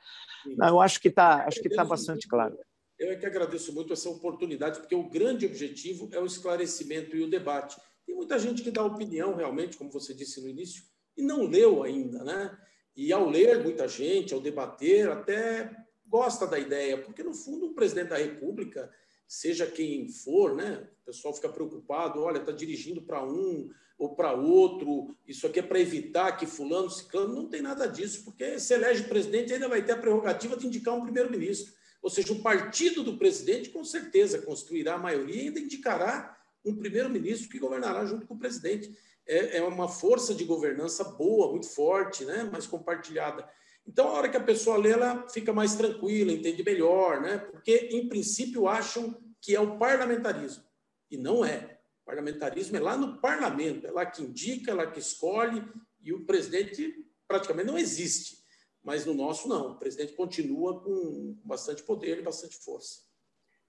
Eu 0.67 0.81
acho 0.81 0.99
que 0.99 1.09
está 1.09 1.47
que 1.49 1.69
tá 1.69 1.83
bastante 1.83 2.27
claro. 2.27 2.57
Eu 2.97 3.11
é 3.11 3.15
que 3.15 3.25
agradeço 3.25 3.73
muito 3.73 3.91
essa 3.91 4.09
oportunidade, 4.09 4.79
porque 4.79 4.95
o 4.95 5.09
grande 5.09 5.45
objetivo 5.45 6.09
é 6.13 6.19
o 6.19 6.25
esclarecimento 6.25 7.15
e 7.15 7.23
o 7.23 7.29
debate. 7.29 7.75
Tem 8.05 8.15
muita 8.15 8.39
gente 8.39 8.63
que 8.63 8.71
dá 8.71 8.83
opinião, 8.83 9.35
realmente, 9.35 9.77
como 9.77 9.91
você 9.91 10.13
disse 10.13 10.41
no 10.41 10.47
início, 10.47 10.83
e 11.17 11.21
não 11.21 11.43
leu 11.43 11.83
ainda, 11.83 12.23
né? 12.23 12.57
E 12.95 13.11
ao 13.11 13.29
ler 13.29 13.61
muita 13.61 13.87
gente, 13.87 14.33
ao 14.33 14.39
debater, 14.39 15.09
até 15.09 15.75
gosta 16.07 16.47
da 16.47 16.57
ideia, 16.57 16.97
porque 16.97 17.23
no 17.23 17.33
fundo 17.33 17.67
o 17.67 17.73
presidente 17.73 18.09
da 18.09 18.17
República, 18.17 18.89
seja 19.27 19.65
quem 19.65 20.07
for, 20.07 20.55
né? 20.55 20.87
O 21.01 21.05
pessoal 21.05 21.33
fica 21.33 21.49
preocupado, 21.49 22.21
olha, 22.21 22.37
está 22.37 22.51
dirigindo 22.51 23.01
para 23.01 23.23
um 23.23 23.69
ou 23.97 24.15
para 24.15 24.33
outro, 24.33 25.15
isso 25.25 25.47
aqui 25.47 25.59
é 25.59 25.63
para 25.63 25.79
evitar 25.79 26.33
que 26.33 26.45
fulano, 26.45 26.89
ciclano, 26.89 27.33
não 27.33 27.47
tem 27.47 27.61
nada 27.61 27.87
disso, 27.87 28.23
porque 28.25 28.59
se 28.59 28.73
elege 28.73 29.03
presidente 29.03 29.53
ainda 29.53 29.69
vai 29.69 29.83
ter 29.83 29.93
a 29.93 29.97
prerrogativa 29.97 30.57
de 30.57 30.67
indicar 30.67 30.93
um 30.93 31.01
primeiro-ministro. 31.01 31.73
Ou 32.01 32.09
seja, 32.09 32.33
o 32.33 32.41
partido 32.41 33.03
do 33.03 33.17
presidente 33.17 33.69
com 33.69 33.83
certeza 33.83 34.41
construirá 34.41 34.95
a 34.95 34.99
maioria 34.99 35.43
e 35.43 35.47
ainda 35.47 35.59
indicará 35.59 36.37
um 36.63 36.75
primeiro-ministro 36.75 37.49
que 37.49 37.57
governará 37.57 38.05
junto 38.05 38.27
com 38.27 38.33
o 38.33 38.39
presidente 38.39 38.95
é, 39.27 39.57
é 39.57 39.63
uma 39.63 39.87
força 39.87 40.33
de 40.33 40.43
governança 40.43 41.03
boa, 41.03 41.51
muito 41.51 41.67
forte, 41.67 42.25
né? 42.25 42.49
mas 42.51 42.67
compartilhada. 42.67 43.49
Então, 43.87 44.07
a 44.07 44.11
hora 44.13 44.29
que 44.29 44.37
a 44.37 44.43
pessoa 44.43 44.77
lê, 44.77 44.91
ela 44.91 45.27
fica 45.29 45.53
mais 45.53 45.75
tranquila, 45.75 46.31
entende 46.31 46.63
melhor, 46.63 47.21
né? 47.21 47.37
Porque, 47.37 47.89
em 47.91 48.09
princípio, 48.09 48.67
acham 48.67 49.15
que 49.39 49.55
é 49.55 49.59
o 49.59 49.77
parlamentarismo. 49.77 50.63
E 51.11 51.17
não 51.17 51.45
é. 51.45 51.79
O 52.01 52.05
parlamentarismo 52.05 52.77
é 52.77 52.79
lá 52.79 52.97
no 52.97 53.21
parlamento, 53.21 53.85
é 53.85 53.91
lá 53.91 54.05
que 54.05 54.23
indica, 54.23 54.71
é 54.71 54.73
lá 54.73 54.87
que 54.87 54.99
escolhe, 54.99 55.63
e 56.01 56.11
o 56.11 56.25
presidente 56.25 56.95
praticamente 57.27 57.67
não 57.67 57.77
existe. 57.77 58.37
Mas 58.83 59.05
no 59.05 59.13
nosso, 59.13 59.47
não. 59.47 59.73
O 59.73 59.79
presidente 59.79 60.13
continua 60.13 60.79
com 60.81 61.37
bastante 61.43 61.83
poder 61.83 62.19
e 62.19 62.23
bastante 62.23 62.55
força. 62.57 63.01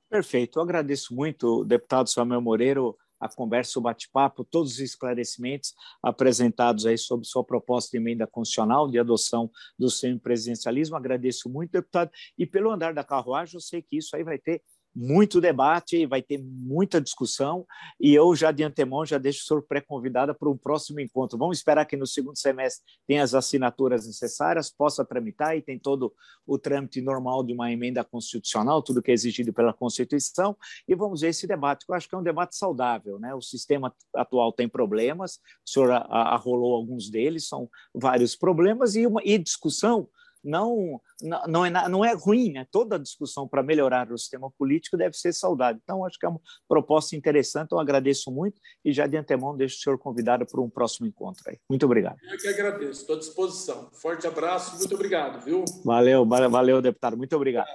Perfeito. 0.09 0.59
Eu 0.59 0.63
agradeço 0.63 1.15
muito, 1.15 1.65
deputado 1.65 2.09
Samuel 2.09 2.41
Moreiro, 2.41 2.97
a 3.21 3.29
conversa, 3.29 3.79
o 3.79 3.83
bate-papo, 3.83 4.45
todos 4.45 4.73
os 4.73 4.81
esclarecimentos 4.81 5.75
apresentados 6.03 6.87
aí 6.87 6.99
sobre 6.99 7.27
sua 7.27 7.45
proposta 7.45 7.91
de 7.91 7.97
emenda 7.97 8.27
constitucional 8.27 8.91
de 8.91 8.99
adoção 8.99 9.51
do 9.79 9.91
semipresidencialismo. 9.91 10.97
Agradeço 10.97 11.49
muito, 11.49 11.73
deputado. 11.73 12.11
E 12.39 12.47
pelo 12.47 12.71
andar 12.71 12.95
da 12.95 13.05
carruagem, 13.05 13.55
eu 13.55 13.61
sei 13.61 13.83
que 13.83 13.97
isso 13.97 14.15
aí 14.15 14.23
vai 14.23 14.39
ter 14.39 14.63
muito 14.97 15.43
debate, 15.43 16.07
vai 16.07 16.23
ter 16.23 16.43
muita 16.43 16.99
discussão, 16.99 17.67
e 18.01 18.15
eu 18.15 18.35
já 18.35 18.51
de 18.51 18.65
antemão 18.65 19.05
já 19.05 19.19
deixo 19.19 19.43
o 19.43 19.47
senhor 19.47 19.63
pré-convidada 19.63 20.33
para 20.33 20.49
um 20.49 20.57
próximo 20.57 21.01
encontro. 21.01 21.37
Vamos 21.37 21.59
esperar 21.59 21.85
que 21.85 21.99
no 21.99 22.07
segundo 22.07 22.39
semestre 22.39 22.83
tenha 23.07 23.23
as 23.23 23.35
assinaturas 23.35 24.07
necessárias, 24.07 24.71
possa 24.71 25.05
tramitar 25.05 25.55
e 25.55 25.61
tem 25.61 25.79
todo 25.79 26.15
o 26.47 26.59
trâmite 26.59 27.03
normal 27.03 27.45
de 27.45 27.53
uma 27.53 27.71
emenda 27.71 28.03
constitucional, 28.03 28.83
tudo 28.83 29.03
que 29.03 29.11
é 29.11 29.15
exigido 29.15 29.53
pela 29.53 29.75
Constituição, 29.75 30.57
e 30.89 30.95
vamos 30.95 31.21
ver 31.21 31.29
esse 31.29 31.47
debate, 31.47 31.85
que 31.85 31.93
eu 31.93 31.97
acho 31.97 32.09
que 32.09 32.15
é 32.15 32.19
um 32.19 32.23
debate 32.23 32.57
saudável. 32.57 33.19
Né? 33.19 33.35
O 33.35 33.43
sistema 33.43 33.95
atual 34.15 34.51
tem 34.51 34.67
problemas, 34.67 35.41
o 35.67 35.71
senhor 35.71 35.91
arrolou 35.93 36.75
alguns 36.75 37.11
deles, 37.11 37.47
são 37.47 37.69
vários 37.95 38.35
problemas, 38.35 38.97
e, 38.97 39.07
uma, 39.07 39.21
e 39.23 39.37
discussão 39.37 40.09
não, 40.47 41.01
não, 41.49 41.67
é, 41.67 41.71
não 41.89 42.05
é 42.05 42.15
ruim, 42.15 42.53
né? 42.53 42.67
toda 42.71 42.99
discussão 42.99 43.47
para 43.49 43.63
melhorar 43.63 44.11
o 44.13 44.19
sistema 44.19 44.51
político 44.57 44.97
deve 44.97 45.17
ser 45.17 45.33
saudável. 45.33 45.81
Então, 45.83 46.05
acho 46.05 46.19
que 46.19 46.27
é 46.27 46.29
uma 46.29 46.41
proposta 46.69 47.17
interessante, 47.17 47.73
eu 47.73 47.81
agradeço 47.81 48.31
muito 48.31 48.61
e 48.85 48.93
já 48.93 49.07
de 49.07 49.17
antemão 49.17 49.57
deixo 49.57 49.77
o 49.77 49.81
senhor 49.81 49.99
convidado 49.99 50.47
para 50.47 50.61
um 50.61 50.71
próximo 50.71 51.07
encontro. 51.07 51.45
Aí. 51.49 51.59
Muito 51.69 51.85
obrigado. 51.85 52.17
Eu 52.23 52.39
que 52.39 52.49
agradeço, 52.49 53.01
estou 53.01 53.17
à 53.17 53.19
disposição. 53.19 53.91
Forte 53.93 54.27
abraço, 54.27 54.77
muito 54.79 54.95
obrigado, 54.95 55.45
viu? 55.45 55.65
Valeu, 55.85 56.25
valeu, 56.27 56.81
deputado, 56.81 57.17
muito 57.17 57.35
obrigado. 57.35 57.69